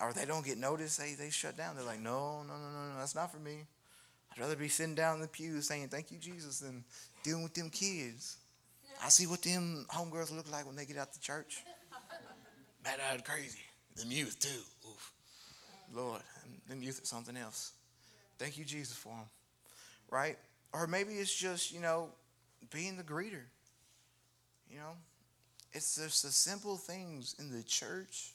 or 0.00 0.12
they 0.12 0.24
don't 0.24 0.46
get 0.46 0.56
noticed, 0.56 0.98
they 0.98 1.14
they 1.14 1.28
shut 1.28 1.56
down. 1.56 1.74
They're 1.74 1.84
like, 1.84 2.00
no, 2.00 2.42
no, 2.42 2.54
no, 2.54 2.70
no, 2.70 2.92
no, 2.92 2.98
that's 2.98 3.16
not 3.16 3.32
for 3.32 3.38
me. 3.38 3.64
I'd 4.32 4.40
rather 4.40 4.54
be 4.54 4.68
sitting 4.68 4.94
down 4.94 5.16
in 5.16 5.22
the 5.22 5.28
pew 5.28 5.60
saying 5.60 5.88
thank 5.88 6.12
you, 6.12 6.18
Jesus, 6.18 6.60
than 6.60 6.84
dealing 7.24 7.42
with 7.42 7.54
them 7.54 7.68
kids. 7.68 8.36
I 9.04 9.08
see 9.08 9.26
what 9.26 9.42
them 9.42 9.84
homegirls 9.90 10.34
look 10.34 10.50
like 10.50 10.66
when 10.66 10.76
they 10.76 10.86
get 10.86 10.96
out 10.96 11.12
the 11.12 11.18
church. 11.18 11.64
Mad 12.84 13.00
eyed 13.12 13.24
crazy. 13.24 13.58
Them 13.96 14.10
youth 14.10 14.38
too. 14.38 14.88
Oof. 14.88 15.12
Lord, 15.92 16.20
them 16.68 16.82
youth 16.82 17.02
are 17.02 17.06
something 17.06 17.36
else. 17.36 17.72
Thank 18.38 18.56
you, 18.56 18.64
Jesus, 18.64 18.96
for 18.96 19.08
them. 19.08 19.26
Right? 20.10 20.38
Or 20.76 20.86
maybe 20.86 21.14
it's 21.14 21.34
just, 21.34 21.72
you 21.72 21.80
know, 21.80 22.08
being 22.72 22.96
the 22.96 23.02
greeter. 23.02 23.44
You 24.70 24.78
know, 24.78 24.92
it's 25.72 25.96
just 25.96 26.22
the 26.22 26.30
simple 26.30 26.76
things 26.76 27.34
in 27.38 27.50
the 27.50 27.62
church 27.62 28.32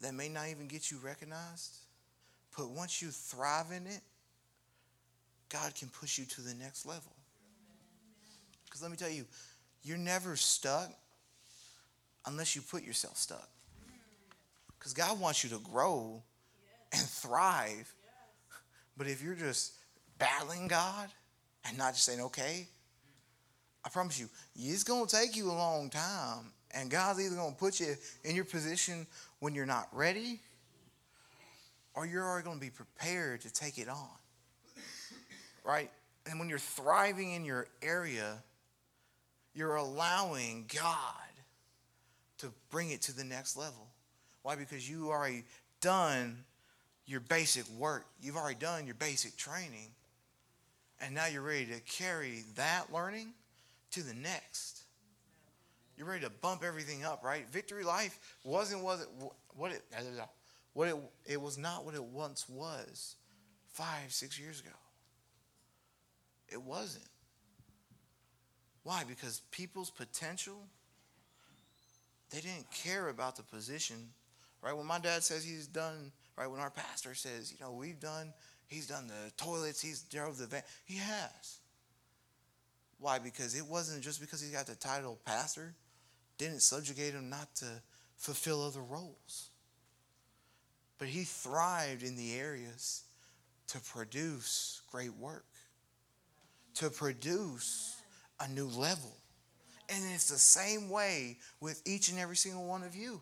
that 0.00 0.14
may 0.14 0.28
not 0.28 0.48
even 0.48 0.68
get 0.68 0.90
you 0.90 0.98
recognized, 1.04 1.76
but 2.56 2.70
once 2.70 3.02
you 3.02 3.08
thrive 3.08 3.66
in 3.70 3.86
it, 3.86 4.00
God 5.50 5.74
can 5.74 5.88
push 5.88 6.18
you 6.18 6.24
to 6.24 6.40
the 6.40 6.54
next 6.54 6.86
level. 6.86 7.12
Because 8.64 8.80
let 8.80 8.90
me 8.90 8.96
tell 8.96 9.10
you, 9.10 9.26
you're 9.82 9.98
never 9.98 10.36
stuck 10.36 10.90
unless 12.24 12.56
you 12.56 12.62
put 12.62 12.84
yourself 12.84 13.18
stuck. 13.18 13.48
Because 14.78 14.94
God 14.94 15.20
wants 15.20 15.44
you 15.44 15.50
to 15.50 15.58
grow 15.58 16.22
and 16.92 17.02
thrive. 17.02 17.92
But 18.96 19.08
if 19.08 19.22
you're 19.22 19.34
just 19.34 19.74
battling 20.20 20.68
God, 20.68 21.08
and 21.66 21.76
not 21.76 21.94
just 21.94 22.04
saying, 22.04 22.20
okay, 22.20 22.68
I 23.84 23.88
promise 23.88 24.20
you, 24.20 24.28
it's 24.54 24.84
going 24.84 25.06
to 25.06 25.16
take 25.16 25.34
you 25.34 25.50
a 25.50 25.52
long 25.52 25.90
time. 25.90 26.52
And 26.72 26.88
God's 26.88 27.18
either 27.18 27.34
going 27.34 27.52
to 27.52 27.58
put 27.58 27.80
you 27.80 27.96
in 28.22 28.36
your 28.36 28.44
position 28.44 29.06
when 29.40 29.56
you're 29.56 29.66
not 29.66 29.88
ready, 29.92 30.38
or 31.94 32.06
you're 32.06 32.24
already 32.24 32.44
going 32.44 32.58
to 32.58 32.64
be 32.64 32.70
prepared 32.70 33.40
to 33.40 33.52
take 33.52 33.78
it 33.78 33.88
on. 33.88 34.08
Right? 35.64 35.90
And 36.30 36.38
when 36.38 36.48
you're 36.48 36.58
thriving 36.58 37.32
in 37.32 37.44
your 37.44 37.66
area, 37.82 38.36
you're 39.54 39.74
allowing 39.74 40.66
God 40.72 40.94
to 42.38 42.52
bring 42.70 42.90
it 42.90 43.02
to 43.02 43.16
the 43.16 43.24
next 43.24 43.56
level. 43.56 43.88
Why? 44.42 44.54
Because 44.54 44.88
you 44.88 45.08
already 45.08 45.44
done 45.80 46.44
your 47.06 47.20
basic 47.20 47.68
work. 47.70 48.06
You've 48.22 48.36
already 48.36 48.58
done 48.58 48.86
your 48.86 48.94
basic 48.94 49.36
training. 49.36 49.90
And 51.00 51.14
now 51.14 51.26
you're 51.26 51.42
ready 51.42 51.66
to 51.66 51.80
carry 51.80 52.44
that 52.56 52.92
learning 52.92 53.32
to 53.92 54.02
the 54.02 54.14
next. 54.14 54.82
You're 55.96 56.06
ready 56.06 56.24
to 56.24 56.30
bump 56.30 56.62
everything 56.64 57.04
up, 57.04 57.22
right? 57.24 57.46
Victory 57.50 57.84
life 57.84 58.36
wasn't 58.44 58.82
was 58.82 59.02
it 59.02 59.08
what 59.54 59.72
it 59.72 59.82
what 60.72 60.88
it 60.88 60.96
it 61.26 61.40
was 61.40 61.58
not 61.58 61.84
what 61.84 61.94
it 61.94 62.04
once 62.04 62.48
was 62.48 63.16
five, 63.72 64.10
six 64.12 64.38
years 64.38 64.60
ago. 64.60 64.70
It 66.48 66.62
wasn't. 66.62 67.04
Why? 68.82 69.04
Because 69.06 69.42
people's 69.50 69.90
potential, 69.90 70.58
they 72.30 72.40
didn't 72.40 72.70
care 72.70 73.08
about 73.08 73.36
the 73.36 73.42
position. 73.42 74.08
Right? 74.62 74.76
When 74.76 74.86
my 74.86 74.98
dad 74.98 75.22
says 75.22 75.44
he's 75.44 75.66
done, 75.66 76.12
right? 76.36 76.46
When 76.46 76.60
our 76.60 76.70
pastor 76.70 77.14
says, 77.14 77.52
you 77.52 77.58
know, 77.64 77.72
we've 77.72 78.00
done, 78.00 78.32
he's 78.70 78.86
done 78.86 79.08
the 79.08 79.30
toilets, 79.36 79.82
he's 79.82 80.00
drove 80.02 80.38
the 80.38 80.46
van. 80.46 80.62
He 80.86 80.96
has. 80.96 81.58
Why? 82.98 83.18
Because 83.18 83.54
it 83.54 83.66
wasn't 83.66 84.02
just 84.02 84.20
because 84.20 84.40
he 84.40 84.50
got 84.50 84.66
the 84.66 84.74
title 84.74 85.18
pastor, 85.26 85.74
didn't 86.38 86.60
subjugate 86.60 87.12
him 87.12 87.28
not 87.28 87.54
to 87.56 87.66
fulfill 88.16 88.62
other 88.62 88.80
roles. 88.80 89.50
But 90.98 91.08
he 91.08 91.24
thrived 91.24 92.02
in 92.02 92.16
the 92.16 92.34
areas 92.34 93.04
to 93.68 93.80
produce 93.80 94.82
great 94.90 95.14
work, 95.14 95.46
to 96.74 96.90
produce 96.90 97.96
a 98.38 98.48
new 98.48 98.66
level. 98.66 99.16
And 99.88 100.04
it's 100.14 100.28
the 100.28 100.38
same 100.38 100.88
way 100.88 101.38
with 101.60 101.82
each 101.84 102.10
and 102.10 102.18
every 102.18 102.36
single 102.36 102.66
one 102.66 102.82
of 102.82 102.94
you. 102.94 103.20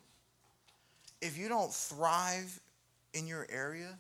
If 1.21 1.39
you 1.39 1.49
don't 1.49 1.73
thrive 1.73 2.61
in 3.15 3.27
your 3.27 3.47
area, 3.49 3.99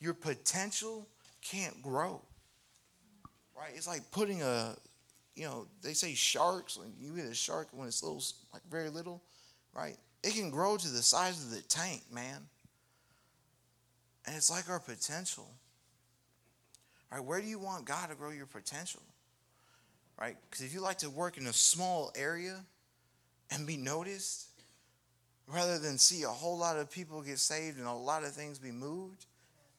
your 0.00 0.14
potential 0.14 1.06
can't 1.42 1.82
grow. 1.82 2.20
Right? 3.56 3.72
It's 3.74 3.86
like 3.86 4.10
putting 4.10 4.42
a, 4.42 4.76
you 5.34 5.44
know, 5.44 5.66
they 5.82 5.92
say 5.92 6.14
sharks, 6.14 6.76
when 6.76 6.92
you 6.98 7.14
hit 7.14 7.26
a 7.26 7.34
shark 7.34 7.68
when 7.72 7.88
it's 7.88 8.02
little, 8.02 8.22
like 8.52 8.62
very 8.70 8.90
little, 8.90 9.22
right? 9.74 9.96
It 10.22 10.34
can 10.34 10.50
grow 10.50 10.76
to 10.76 10.88
the 10.88 11.02
size 11.02 11.42
of 11.42 11.50
the 11.50 11.62
tank, 11.62 12.02
man. 12.12 12.38
And 14.26 14.36
it's 14.36 14.50
like 14.50 14.68
our 14.68 14.80
potential. 14.80 15.48
Right? 17.12 17.24
Where 17.24 17.40
do 17.40 17.46
you 17.46 17.58
want 17.58 17.84
God 17.84 18.10
to 18.10 18.16
grow 18.16 18.30
your 18.30 18.46
potential? 18.46 19.02
right? 20.20 20.36
Because 20.48 20.64
if 20.64 20.72
you 20.72 20.80
like 20.80 20.98
to 20.98 21.10
work 21.10 21.36
in 21.36 21.46
a 21.46 21.52
small 21.52 22.12
area 22.16 22.64
and 23.50 23.66
be 23.66 23.76
noticed, 23.76 24.48
rather 25.46 25.78
than 25.78 25.98
see 25.98 26.22
a 26.22 26.28
whole 26.28 26.58
lot 26.58 26.76
of 26.76 26.90
people 26.90 27.22
get 27.22 27.38
saved 27.38 27.78
and 27.78 27.86
a 27.86 27.92
lot 27.92 28.24
of 28.24 28.32
things 28.32 28.58
be 28.58 28.72
moved, 28.72 29.26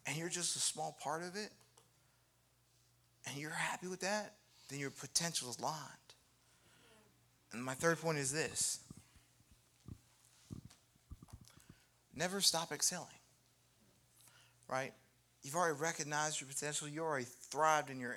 and 0.07 0.17
you're 0.17 0.29
just 0.29 0.55
a 0.55 0.59
small 0.59 0.97
part 1.03 1.21
of 1.21 1.35
it, 1.35 1.51
and 3.27 3.37
you're 3.37 3.51
happy 3.51 3.87
with 3.87 3.99
that, 3.99 4.33
then 4.69 4.79
your 4.79 4.89
potential 4.89 5.49
is 5.49 5.59
lined. 5.59 5.75
And 7.51 7.63
my 7.63 7.73
third 7.73 7.99
point 7.99 8.17
is 8.17 8.31
this 8.31 8.79
never 12.15 12.41
stop 12.41 12.71
excelling, 12.71 13.07
right? 14.67 14.93
You've 15.43 15.55
already 15.55 15.77
recognized 15.79 16.41
your 16.41 16.47
potential, 16.47 16.87
you 16.87 17.01
already 17.01 17.27
thrived 17.51 17.89
in 17.89 17.99
your 17.99 18.15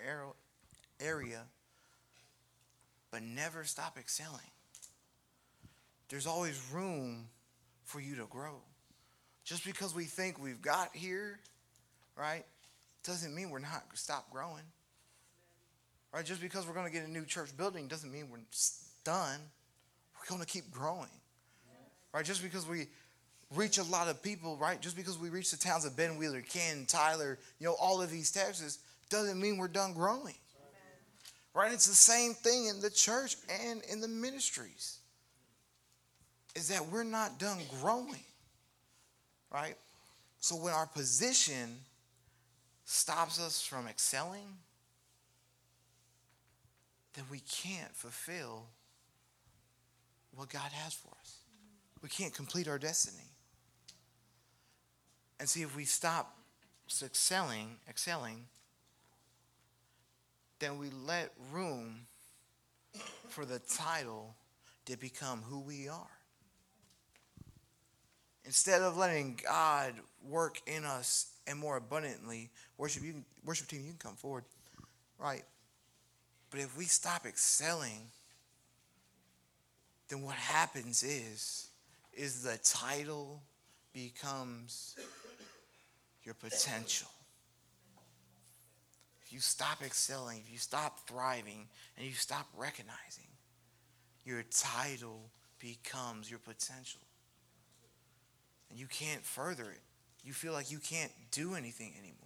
area 1.00 1.42
but 3.10 3.22
never 3.22 3.64
stop 3.64 3.98
excelling. 3.98 4.40
There's 6.08 6.26
always 6.26 6.60
room 6.72 7.26
for 7.84 8.00
you 8.00 8.16
to 8.16 8.26
grow. 8.26 8.62
Just 9.44 9.64
because 9.64 9.94
we 9.94 10.04
think 10.04 10.40
we've 10.40 10.62
got 10.62 10.94
here, 10.94 11.40
right, 12.20 12.44
doesn't 13.04 13.34
mean 13.34 13.50
we're 13.50 13.58
not 13.58 13.82
stop 13.94 14.30
growing. 14.30 14.62
Right? 16.12 16.24
Just 16.24 16.40
because 16.40 16.66
we're 16.66 16.74
going 16.74 16.86
to 16.86 16.92
get 16.92 17.06
a 17.06 17.10
new 17.10 17.24
church 17.24 17.56
building 17.56 17.86
doesn't 17.86 18.12
mean 18.12 18.28
we're 18.30 18.38
done. 19.04 19.38
We're 20.16 20.28
going 20.28 20.40
to 20.40 20.46
keep 20.46 20.70
growing. 20.70 21.08
Right? 22.12 22.24
Just 22.24 22.42
because 22.42 22.66
we 22.66 22.88
reach 23.54 23.78
a 23.78 23.84
lot 23.84 24.08
of 24.08 24.22
people, 24.22 24.56
right? 24.56 24.80
Just 24.80 24.96
because 24.96 25.18
we 25.18 25.28
reach 25.28 25.50
the 25.50 25.56
towns 25.56 25.84
of 25.84 25.96
Ben 25.96 26.16
Wheeler, 26.16 26.42
Ken, 26.42 26.84
Tyler, 26.86 27.38
you 27.58 27.66
know, 27.66 27.76
all 27.80 28.02
of 28.02 28.10
these 28.10 28.30
Texas, 28.30 28.78
doesn't 29.08 29.40
mean 29.40 29.58
we're 29.58 29.68
done 29.68 29.92
growing. 29.92 30.34
Right? 31.54 31.72
It's 31.72 31.86
the 31.86 31.94
same 31.94 32.34
thing 32.34 32.66
in 32.66 32.80
the 32.80 32.90
church 32.90 33.36
and 33.64 33.82
in 33.90 34.00
the 34.00 34.08
ministries. 34.08 34.98
Is 36.54 36.68
that 36.68 36.86
we're 36.88 37.04
not 37.04 37.38
done 37.38 37.58
growing. 37.80 38.24
Right? 39.52 39.74
So 40.40 40.56
when 40.56 40.72
our 40.72 40.86
position 40.86 41.76
stops 42.90 43.40
us 43.40 43.62
from 43.62 43.86
excelling, 43.86 44.56
then 47.14 47.24
we 47.30 47.38
can't 47.38 47.94
fulfill 47.94 48.66
what 50.34 50.48
God 50.48 50.72
has 50.72 50.92
for 50.92 51.12
us. 51.20 51.36
We 52.02 52.08
can't 52.08 52.34
complete 52.34 52.66
our 52.66 52.80
destiny. 52.80 53.28
And 55.38 55.48
see 55.48 55.62
if 55.62 55.76
we 55.76 55.84
stop 55.84 56.36
excelling, 57.02 57.76
excelling, 57.88 58.46
then 60.58 60.76
we 60.76 60.90
let 60.90 61.32
room 61.52 62.06
for 63.28 63.44
the 63.44 63.60
title 63.60 64.34
to 64.86 64.96
become 64.96 65.42
who 65.42 65.60
we 65.60 65.88
are. 65.88 66.18
Instead 68.44 68.82
of 68.82 68.96
letting 68.96 69.38
God 69.44 69.94
work 70.28 70.60
in 70.66 70.84
us 70.84 71.28
and 71.50 71.58
more 71.58 71.76
abundantly, 71.76 72.50
worship 72.78 73.02
you 73.02 73.24
worship 73.44 73.68
team, 73.68 73.80
you 73.80 73.90
can 73.90 73.98
come 73.98 74.16
forward. 74.16 74.44
Right. 75.18 75.44
But 76.50 76.60
if 76.60 76.76
we 76.76 76.84
stop 76.84 77.26
excelling, 77.26 78.08
then 80.08 80.22
what 80.22 80.36
happens 80.36 81.02
is 81.02 81.68
is 82.14 82.42
the 82.42 82.58
title 82.62 83.42
becomes 83.92 84.96
your 86.24 86.34
potential 86.34 87.08
if 89.30 89.34
you 89.34 89.40
stop 89.40 89.80
excelling, 89.80 90.38
if 90.38 90.50
you 90.50 90.58
stop 90.58 91.06
thriving, 91.06 91.68
and 91.96 92.04
you 92.04 92.14
stop 92.14 92.48
recognizing, 92.56 93.28
your 94.24 94.42
title 94.50 95.30
becomes 95.60 96.28
your 96.28 96.40
potential. 96.40 97.00
And 98.68 98.76
you 98.76 98.88
can't 98.88 99.24
further 99.24 99.70
it. 99.70 99.82
You 100.24 100.32
feel 100.32 100.52
like 100.52 100.70
you 100.70 100.78
can't 100.78 101.12
do 101.30 101.54
anything 101.54 101.94
anymore. 101.98 102.16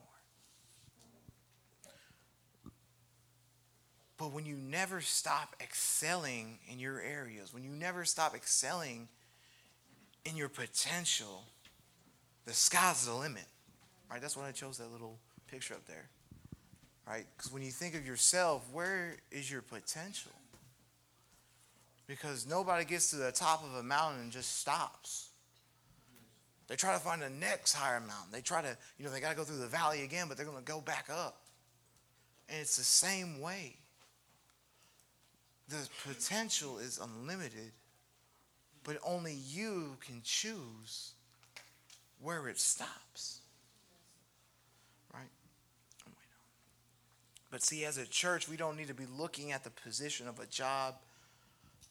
But 4.17 4.33
when 4.33 4.47
you 4.47 4.57
never 4.57 5.01
stop 5.01 5.57
excelling 5.61 6.59
in 6.71 6.79
your 6.79 7.01
areas, 7.01 7.53
when 7.53 7.65
you 7.65 7.71
never 7.71 8.05
stop 8.05 8.35
excelling 8.35 9.09
in 10.25 10.37
your 10.37 10.49
potential, 10.49 11.45
the 12.47 12.53
sky's 12.53 13.07
the 13.07 13.15
limit. 13.15 13.47
Right? 14.11 14.21
That's 14.21 14.37
why 14.37 14.49
I 14.49 14.53
chose 14.53 14.79
that 14.79 14.93
little 14.93 15.19
picture 15.49 15.75
up 15.75 15.87
there 15.87 16.09
right? 17.07 17.27
Because 17.37 17.53
when 17.53 17.63
you 17.63 17.71
think 17.71 17.95
of 17.95 18.07
yourself, 18.07 18.67
where 18.73 19.17
is 19.31 19.51
your 19.51 19.63
potential? 19.63 20.33
Because 22.07 22.47
nobody 22.47 22.85
gets 22.85 23.11
to 23.11 23.17
the 23.17 23.33
top 23.33 23.65
of 23.65 23.75
a 23.75 23.83
mountain 23.83 24.23
and 24.23 24.33
just 24.33 24.61
stops. 24.61 25.31
They 26.67 26.77
try 26.77 26.95
to 26.95 26.99
find 26.99 27.21
the 27.21 27.31
next 27.31 27.75
higher 27.75 28.01
mountain. 28.01 28.33
They 28.33 28.41
try 28.41 28.63
to, 28.63 28.77
you 28.99 29.05
know, 29.05 29.11
they 29.11 29.21
got 29.21 29.31
to 29.31 29.37
go 29.37 29.45
through 29.45 29.59
the 29.59 29.67
valley 29.67 30.03
again, 30.03 30.27
but 30.29 30.37
they're 30.37 30.47
going 30.47 30.59
to 30.59 30.65
go 30.65 30.81
back 30.81 31.09
up. 31.11 31.43
And 32.49 32.61
it's 32.61 32.77
the 32.77 32.85
same 32.85 33.41
way. 33.41 33.77
The 35.69 35.89
potential 36.07 36.79
is 36.79 36.99
unlimited, 36.99 37.73
but 38.83 38.99
only 39.07 39.35
you 39.35 39.97
can 40.05 40.21
choose 40.23 41.13
where 42.21 42.49
it 42.49 42.59
stops. 42.59 43.41
Right? 45.13 45.23
But 47.51 47.63
see, 47.63 47.85
as 47.85 47.99
a 47.99 48.07
church, 48.07 48.49
we 48.49 48.57
don't 48.57 48.77
need 48.77 48.89
to 48.89 48.95
be 48.95 49.07
looking 49.17 49.53
at 49.53 49.65
the 49.65 49.71
position 49.71 50.29
of 50.29 50.39
a 50.39 50.47
job, 50.47 50.97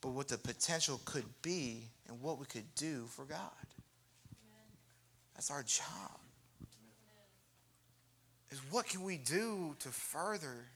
but 0.02 0.12
what 0.12 0.28
the 0.28 0.38
potential 0.38 1.00
could 1.06 1.26
be 1.42 1.90
and 2.08 2.22
what 2.22 2.40
we 2.40 2.46
could 2.46 2.76
do 2.76 3.06
for 3.10 3.26
God. 3.26 3.40
That's 5.36 5.52
our 5.52 5.64
job. 5.64 6.20
Is 8.52 8.62
what 8.70 8.88
can 8.88 9.04
we 9.04 9.18
do 9.18 9.76
to 9.80 9.90
further 9.90 10.68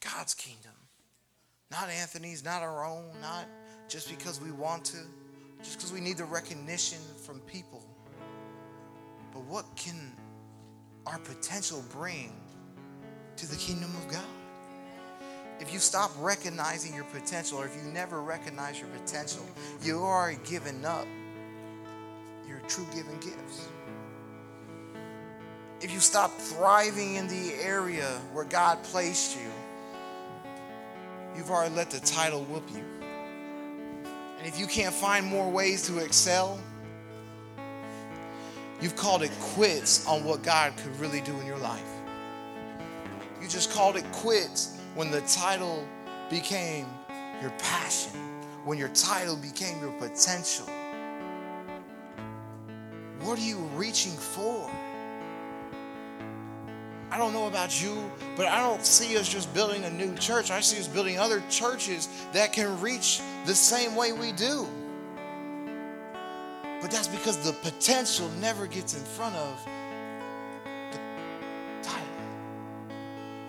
God's 0.00 0.34
kingdom? 0.34 0.72
Not 1.70 1.88
Anthony's, 1.88 2.44
not 2.44 2.62
our 2.62 2.86
own, 2.86 3.06
not 3.20 3.46
just 3.88 4.08
because 4.08 4.40
we 4.40 4.52
want 4.52 4.84
to, 4.86 4.98
just 5.62 5.78
because 5.78 5.92
we 5.92 6.00
need 6.00 6.18
the 6.18 6.24
recognition 6.24 6.98
from 7.24 7.40
people. 7.40 7.84
But 9.32 9.42
what 9.42 9.64
can 9.74 10.12
our 11.06 11.18
potential 11.18 11.84
bring 11.90 12.32
to 13.36 13.46
the 13.48 13.56
kingdom 13.56 13.94
of 13.96 14.08
God. 14.08 14.24
if 15.60 15.72
you 15.72 15.78
stop 15.78 16.10
recognizing 16.18 16.94
your 16.94 17.04
potential, 17.04 17.58
or 17.58 17.66
if 17.66 17.76
you 17.76 17.90
never 17.90 18.20
recognize 18.22 18.78
your 18.78 18.88
potential, 18.88 19.44
you 19.82 20.02
are 20.02 20.34
giving 20.44 20.84
up 20.84 21.06
true 22.68 22.86
given 22.94 23.14
gifts. 23.20 23.68
If 25.80 25.92
you 25.92 26.00
stop 26.00 26.32
thriving 26.38 27.16
in 27.16 27.28
the 27.28 27.54
area 27.62 28.08
where 28.32 28.44
God 28.44 28.82
placed 28.82 29.36
you, 29.36 29.50
you've 31.36 31.50
already 31.50 31.74
let 31.74 31.90
the 31.90 32.00
title 32.00 32.44
whoop 32.44 32.64
you. 32.72 32.82
And 34.38 34.46
if 34.46 34.58
you 34.58 34.66
can't 34.66 34.94
find 34.94 35.26
more 35.26 35.50
ways 35.50 35.86
to 35.86 35.98
excel, 35.98 36.58
you've 38.80 38.96
called 38.96 39.22
it 39.22 39.30
quits 39.40 40.06
on 40.06 40.24
what 40.24 40.42
God 40.42 40.76
could 40.76 40.98
really 40.98 41.20
do 41.20 41.38
in 41.40 41.46
your 41.46 41.58
life. 41.58 41.82
You 43.40 43.48
just 43.48 43.70
called 43.70 43.96
it 43.96 44.04
quits 44.12 44.78
when 44.94 45.10
the 45.10 45.20
title 45.22 45.86
became 46.30 46.86
your 47.40 47.50
passion, 47.58 48.12
when 48.64 48.78
your 48.78 48.88
title 48.88 49.36
became 49.36 49.78
your 49.80 49.92
potential. 49.92 50.66
What 53.26 53.40
are 53.40 53.42
you 53.42 53.58
reaching 53.74 54.12
for? 54.12 54.70
I 57.10 57.18
don't 57.18 57.32
know 57.32 57.48
about 57.48 57.82
you, 57.82 58.08
but 58.36 58.46
I 58.46 58.60
don't 58.60 58.86
see 58.86 59.18
us 59.18 59.28
just 59.28 59.52
building 59.52 59.82
a 59.82 59.90
new 59.90 60.14
church. 60.14 60.52
I 60.52 60.60
see 60.60 60.78
us 60.78 60.86
building 60.86 61.18
other 61.18 61.42
churches 61.50 62.08
that 62.32 62.52
can 62.52 62.80
reach 62.80 63.20
the 63.44 63.54
same 63.54 63.96
way 63.96 64.12
we 64.12 64.30
do. 64.30 64.68
But 66.80 66.92
that's 66.92 67.08
because 67.08 67.36
the 67.38 67.52
potential 67.68 68.30
never 68.40 68.68
gets 68.68 68.94
in 68.94 69.02
front 69.02 69.34
of 69.34 69.58
the 70.92 70.98
title. 71.82 72.06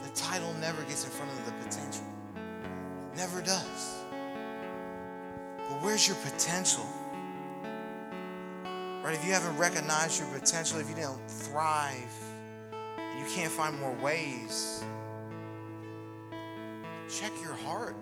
The 0.01 0.09
title 0.15 0.55
never 0.55 0.81
gets 0.85 1.05
in 1.05 1.11
front 1.11 1.31
of 1.33 1.45
the 1.45 1.51
potential. 1.63 2.05
Never 3.15 3.43
does. 3.43 3.97
But 5.69 5.83
where's 5.83 6.07
your 6.07 6.17
potential? 6.17 6.87
Right? 9.03 9.15
If 9.15 9.25
you 9.25 9.31
haven't 9.31 9.57
recognized 9.57 10.19
your 10.19 10.27
potential, 10.29 10.79
if 10.79 10.89
you 10.89 10.95
didn't 10.95 11.29
thrive, 11.29 12.13
you 13.17 13.25
can't 13.33 13.51
find 13.51 13.79
more 13.79 13.93
ways, 14.03 14.83
check 17.09 17.31
your 17.41 17.53
heart. 17.53 17.95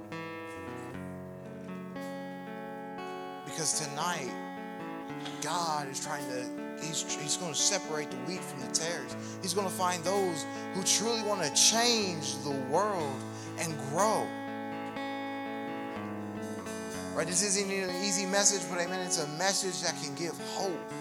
Because 3.46 3.80
tonight, 3.80 4.32
God 5.42 5.88
is 5.90 6.04
trying 6.04 6.28
to, 6.30 6.86
he's, 6.86 7.04
he's 7.22 7.38
going 7.38 7.54
to 7.54 7.60
separate 7.60 8.10
the 8.10 8.18
wheat 8.18 8.44
from 8.44 8.62
the 8.62 8.72
tares. 8.74 9.16
He's 9.42 9.54
going 9.54 9.68
to 9.68 9.74
find 9.74 10.04
those 10.04 10.46
who 10.74 10.84
truly 10.84 11.22
want 11.24 11.44
to 11.44 11.54
change 11.54 12.38
the 12.44 12.52
world 12.70 13.16
and 13.60 13.78
grow. 13.92 14.28
Right? 17.16 17.26
This 17.26 17.44
isn't 17.44 17.72
an 17.72 18.04
easy 18.04 18.26
message, 18.26 18.70
but 18.70 18.78
amen, 18.78 19.00
it's 19.00 19.24
a 19.24 19.28
message 19.38 19.82
that 19.84 19.96
can 20.04 20.14
give 20.16 20.38
hope. 20.56 20.92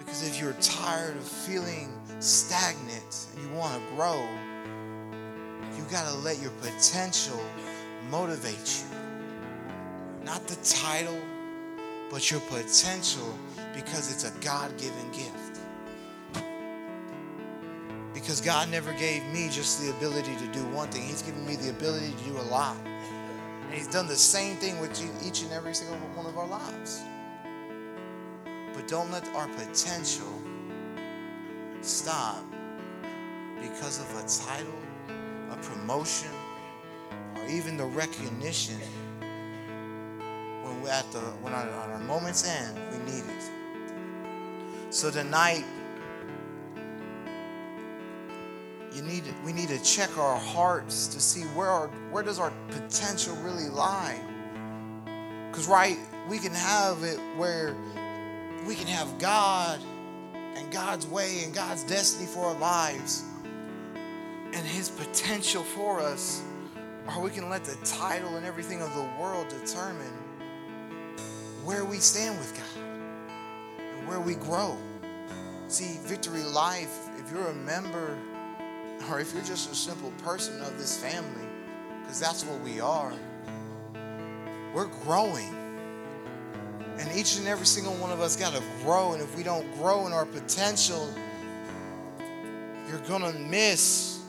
Because 0.00 0.26
if 0.26 0.40
you're 0.40 0.54
tired 0.54 1.16
of 1.16 1.22
feeling 1.22 1.88
stagnant 2.18 3.28
and 3.32 3.44
you 3.44 3.56
want 3.56 3.80
to 3.80 3.94
grow, 3.94 4.20
you 5.76 5.84
got 5.92 6.08
to 6.08 6.18
let 6.18 6.42
your 6.42 6.50
potential 6.60 7.40
motivate 8.10 8.82
you. 8.82 10.24
Not 10.24 10.44
the 10.48 10.56
title, 10.56 11.16
but 12.10 12.32
your 12.32 12.40
potential 12.40 13.32
because 13.74 14.10
it's 14.10 14.24
a 14.24 14.32
God 14.40 14.76
given 14.76 15.08
gift. 15.12 15.60
Because 18.12 18.40
God 18.40 18.68
never 18.70 18.92
gave 18.94 19.24
me 19.26 19.48
just 19.52 19.80
the 19.80 19.90
ability 19.90 20.34
to 20.34 20.46
do 20.48 20.64
one 20.74 20.88
thing, 20.88 21.02
He's 21.02 21.22
given 21.22 21.46
me 21.46 21.54
the 21.54 21.70
ability 21.70 22.10
to 22.10 22.24
do 22.24 22.38
a 22.38 22.46
lot. 22.50 22.76
And 23.68 23.76
He's 23.76 23.86
done 23.86 24.06
the 24.06 24.16
same 24.16 24.56
thing 24.56 24.80
with 24.80 24.98
each 25.22 25.42
and 25.42 25.52
every 25.52 25.74
single 25.74 25.96
one 26.16 26.24
of 26.24 26.38
our 26.38 26.46
lives. 26.46 27.02
But 28.72 28.88
don't 28.88 29.10
let 29.10 29.28
our 29.34 29.46
potential 29.48 30.32
stop 31.82 32.42
because 33.60 34.00
of 34.00 34.08
a 34.16 34.26
title, 34.26 34.78
a 35.50 35.56
promotion, 35.56 36.30
or 37.36 37.46
even 37.46 37.76
the 37.76 37.84
recognition 37.84 38.78
when 40.62 40.82
we're 40.82 40.88
at 40.88 41.10
the 41.12 41.18
when 41.18 41.52
our, 41.52 41.68
our 41.68 41.98
moment's 41.98 42.48
end 42.48 42.78
we 42.90 43.12
need 43.12 43.24
it. 43.24 43.50
So 44.88 45.10
tonight 45.10 45.66
you 48.98 49.04
need 49.04 49.22
we 49.44 49.52
need 49.52 49.68
to 49.68 49.82
check 49.84 50.18
our 50.18 50.36
hearts 50.36 51.06
to 51.08 51.20
see 51.20 51.42
where 51.54 51.68
our 51.68 51.86
where 52.10 52.24
does 52.24 52.40
our 52.40 52.52
potential 52.70 53.36
really 53.36 53.68
lie. 53.68 54.20
Because 55.50 55.68
right, 55.68 55.96
we 56.28 56.38
can 56.38 56.52
have 56.52 57.04
it 57.04 57.18
where 57.36 57.76
we 58.66 58.74
can 58.74 58.88
have 58.88 59.18
God 59.18 59.80
and 60.34 60.72
God's 60.72 61.06
way 61.06 61.42
and 61.44 61.54
God's 61.54 61.84
destiny 61.84 62.26
for 62.26 62.46
our 62.46 62.58
lives 62.58 63.24
and 64.52 64.66
his 64.66 64.88
potential 64.88 65.62
for 65.62 66.00
us, 66.00 66.42
or 67.06 67.22
we 67.22 67.30
can 67.30 67.48
let 67.48 67.64
the 67.64 67.76
title 67.84 68.36
and 68.36 68.44
everything 68.44 68.82
of 68.82 68.92
the 68.94 69.08
world 69.20 69.48
determine 69.48 70.12
where 71.64 71.84
we 71.84 71.98
stand 71.98 72.36
with 72.38 72.52
God 72.56 72.84
and 73.78 74.08
where 74.08 74.20
we 74.20 74.34
grow. 74.34 74.76
See, 75.68 75.98
Victory 76.02 76.42
Life, 76.42 77.08
if 77.18 77.30
you're 77.30 77.48
a 77.48 77.54
member 77.54 78.18
or 79.10 79.20
if 79.20 79.32
you're 79.32 79.44
just 79.44 79.70
a 79.70 79.74
simple 79.74 80.12
person 80.22 80.60
of 80.62 80.78
this 80.78 80.96
family, 81.02 81.46
because 82.02 82.20
that's 82.20 82.44
what 82.44 82.60
we 82.60 82.80
are, 82.80 83.12
we're 84.74 84.88
growing. 85.04 85.54
And 86.98 87.16
each 87.16 87.38
and 87.38 87.46
every 87.46 87.66
single 87.66 87.94
one 87.94 88.10
of 88.10 88.20
us 88.20 88.36
got 88.36 88.54
to 88.54 88.62
grow. 88.82 89.12
And 89.12 89.22
if 89.22 89.36
we 89.36 89.42
don't 89.42 89.72
grow 89.76 90.06
in 90.06 90.12
our 90.12 90.26
potential, 90.26 91.08
you're 92.88 92.98
going 93.00 93.22
to 93.22 93.38
miss 93.38 94.20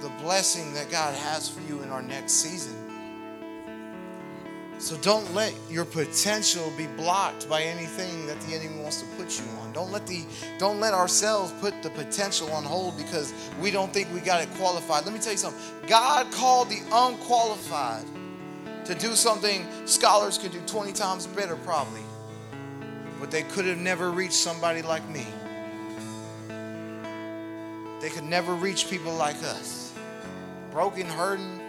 the 0.00 0.08
blessing 0.22 0.74
that 0.74 0.90
God 0.90 1.14
has 1.14 1.48
for 1.48 1.60
you 1.60 1.82
in 1.82 1.90
our 1.90 2.02
next 2.02 2.32
season. 2.32 2.87
So 4.78 4.96
don't 4.98 5.34
let 5.34 5.52
your 5.68 5.84
potential 5.84 6.72
be 6.76 6.86
blocked 6.86 7.48
by 7.48 7.62
anything 7.62 8.26
that 8.26 8.40
the 8.42 8.54
enemy 8.54 8.80
wants 8.80 9.02
to 9.02 9.06
put 9.16 9.36
you 9.36 9.44
on. 9.60 9.72
Don't 9.72 9.90
let 9.90 10.06
the 10.06 10.24
don't 10.58 10.78
let 10.78 10.94
ourselves 10.94 11.52
put 11.60 11.82
the 11.82 11.90
potential 11.90 12.50
on 12.52 12.62
hold 12.62 12.96
because 12.96 13.34
we 13.60 13.72
don't 13.72 13.92
think 13.92 14.12
we 14.14 14.20
got 14.20 14.40
it 14.40 14.48
qualified. 14.54 15.04
Let 15.04 15.12
me 15.12 15.18
tell 15.18 15.32
you 15.32 15.38
something. 15.38 15.60
God 15.88 16.30
called 16.30 16.68
the 16.68 16.80
unqualified 16.92 18.04
to 18.84 18.94
do 18.94 19.16
something 19.16 19.66
scholars 19.84 20.38
could 20.38 20.52
do 20.52 20.60
20 20.60 20.92
times 20.92 21.26
better 21.26 21.56
probably. 21.56 22.02
But 23.18 23.32
they 23.32 23.42
could 23.42 23.66
have 23.66 23.78
never 23.78 24.12
reached 24.12 24.34
somebody 24.34 24.82
like 24.82 25.06
me. 25.08 25.26
They 28.00 28.10
could 28.10 28.24
never 28.24 28.54
reach 28.54 28.88
people 28.88 29.12
like 29.12 29.42
us. 29.42 29.92
Broken, 30.70 31.06
hurting, 31.06 31.60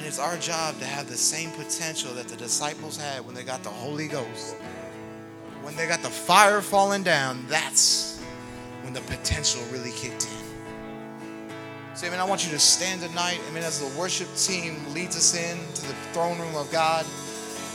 and 0.00 0.06
it's 0.06 0.18
our 0.18 0.38
job 0.38 0.78
to 0.78 0.86
have 0.86 1.10
the 1.10 1.16
same 1.16 1.50
potential 1.50 2.14
that 2.14 2.26
the 2.26 2.36
disciples 2.36 2.96
had 2.96 3.22
when 3.26 3.34
they 3.34 3.42
got 3.42 3.62
the 3.62 3.68
Holy 3.68 4.08
Ghost. 4.08 4.54
When 5.60 5.76
they 5.76 5.86
got 5.86 6.00
the 6.00 6.08
fire 6.08 6.62
falling 6.62 7.02
down, 7.02 7.44
that's 7.48 8.18
when 8.80 8.94
the 8.94 9.02
potential 9.02 9.60
really 9.70 9.90
kicked 9.90 10.24
in. 10.24 11.94
So, 11.94 12.10
I 12.10 12.16
I 12.16 12.24
want 12.24 12.46
you 12.46 12.50
to 12.52 12.58
stand 12.58 13.02
tonight. 13.02 13.40
I 13.46 13.52
mean, 13.52 13.62
as 13.62 13.78
the 13.78 14.00
worship 14.00 14.34
team 14.36 14.78
leads 14.94 15.18
us 15.18 15.36
in 15.36 15.58
to 15.74 15.82
the 15.86 15.92
throne 16.14 16.38
room 16.38 16.56
of 16.56 16.72
God, 16.72 17.04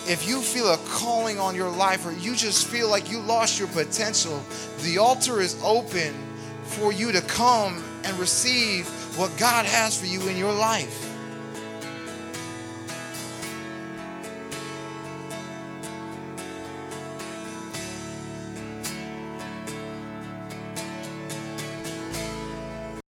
if 0.07 0.27
you 0.27 0.41
feel 0.41 0.73
a 0.73 0.77
calling 0.87 1.39
on 1.39 1.53
your 1.53 1.69
life 1.69 2.07
or 2.07 2.13
you 2.13 2.35
just 2.35 2.65
feel 2.65 2.89
like 2.89 3.11
you 3.11 3.19
lost 3.19 3.59
your 3.59 3.67
potential, 3.67 4.41
the 4.79 4.97
altar 4.97 5.41
is 5.41 5.61
open 5.63 6.15
for 6.63 6.91
you 6.91 7.11
to 7.11 7.21
come 7.21 7.83
and 8.03 8.17
receive 8.17 8.87
what 9.15 9.31
God 9.37 9.67
has 9.67 9.99
for 9.99 10.07
you 10.07 10.27
in 10.27 10.37
your 10.37 10.53
life. 10.53 11.04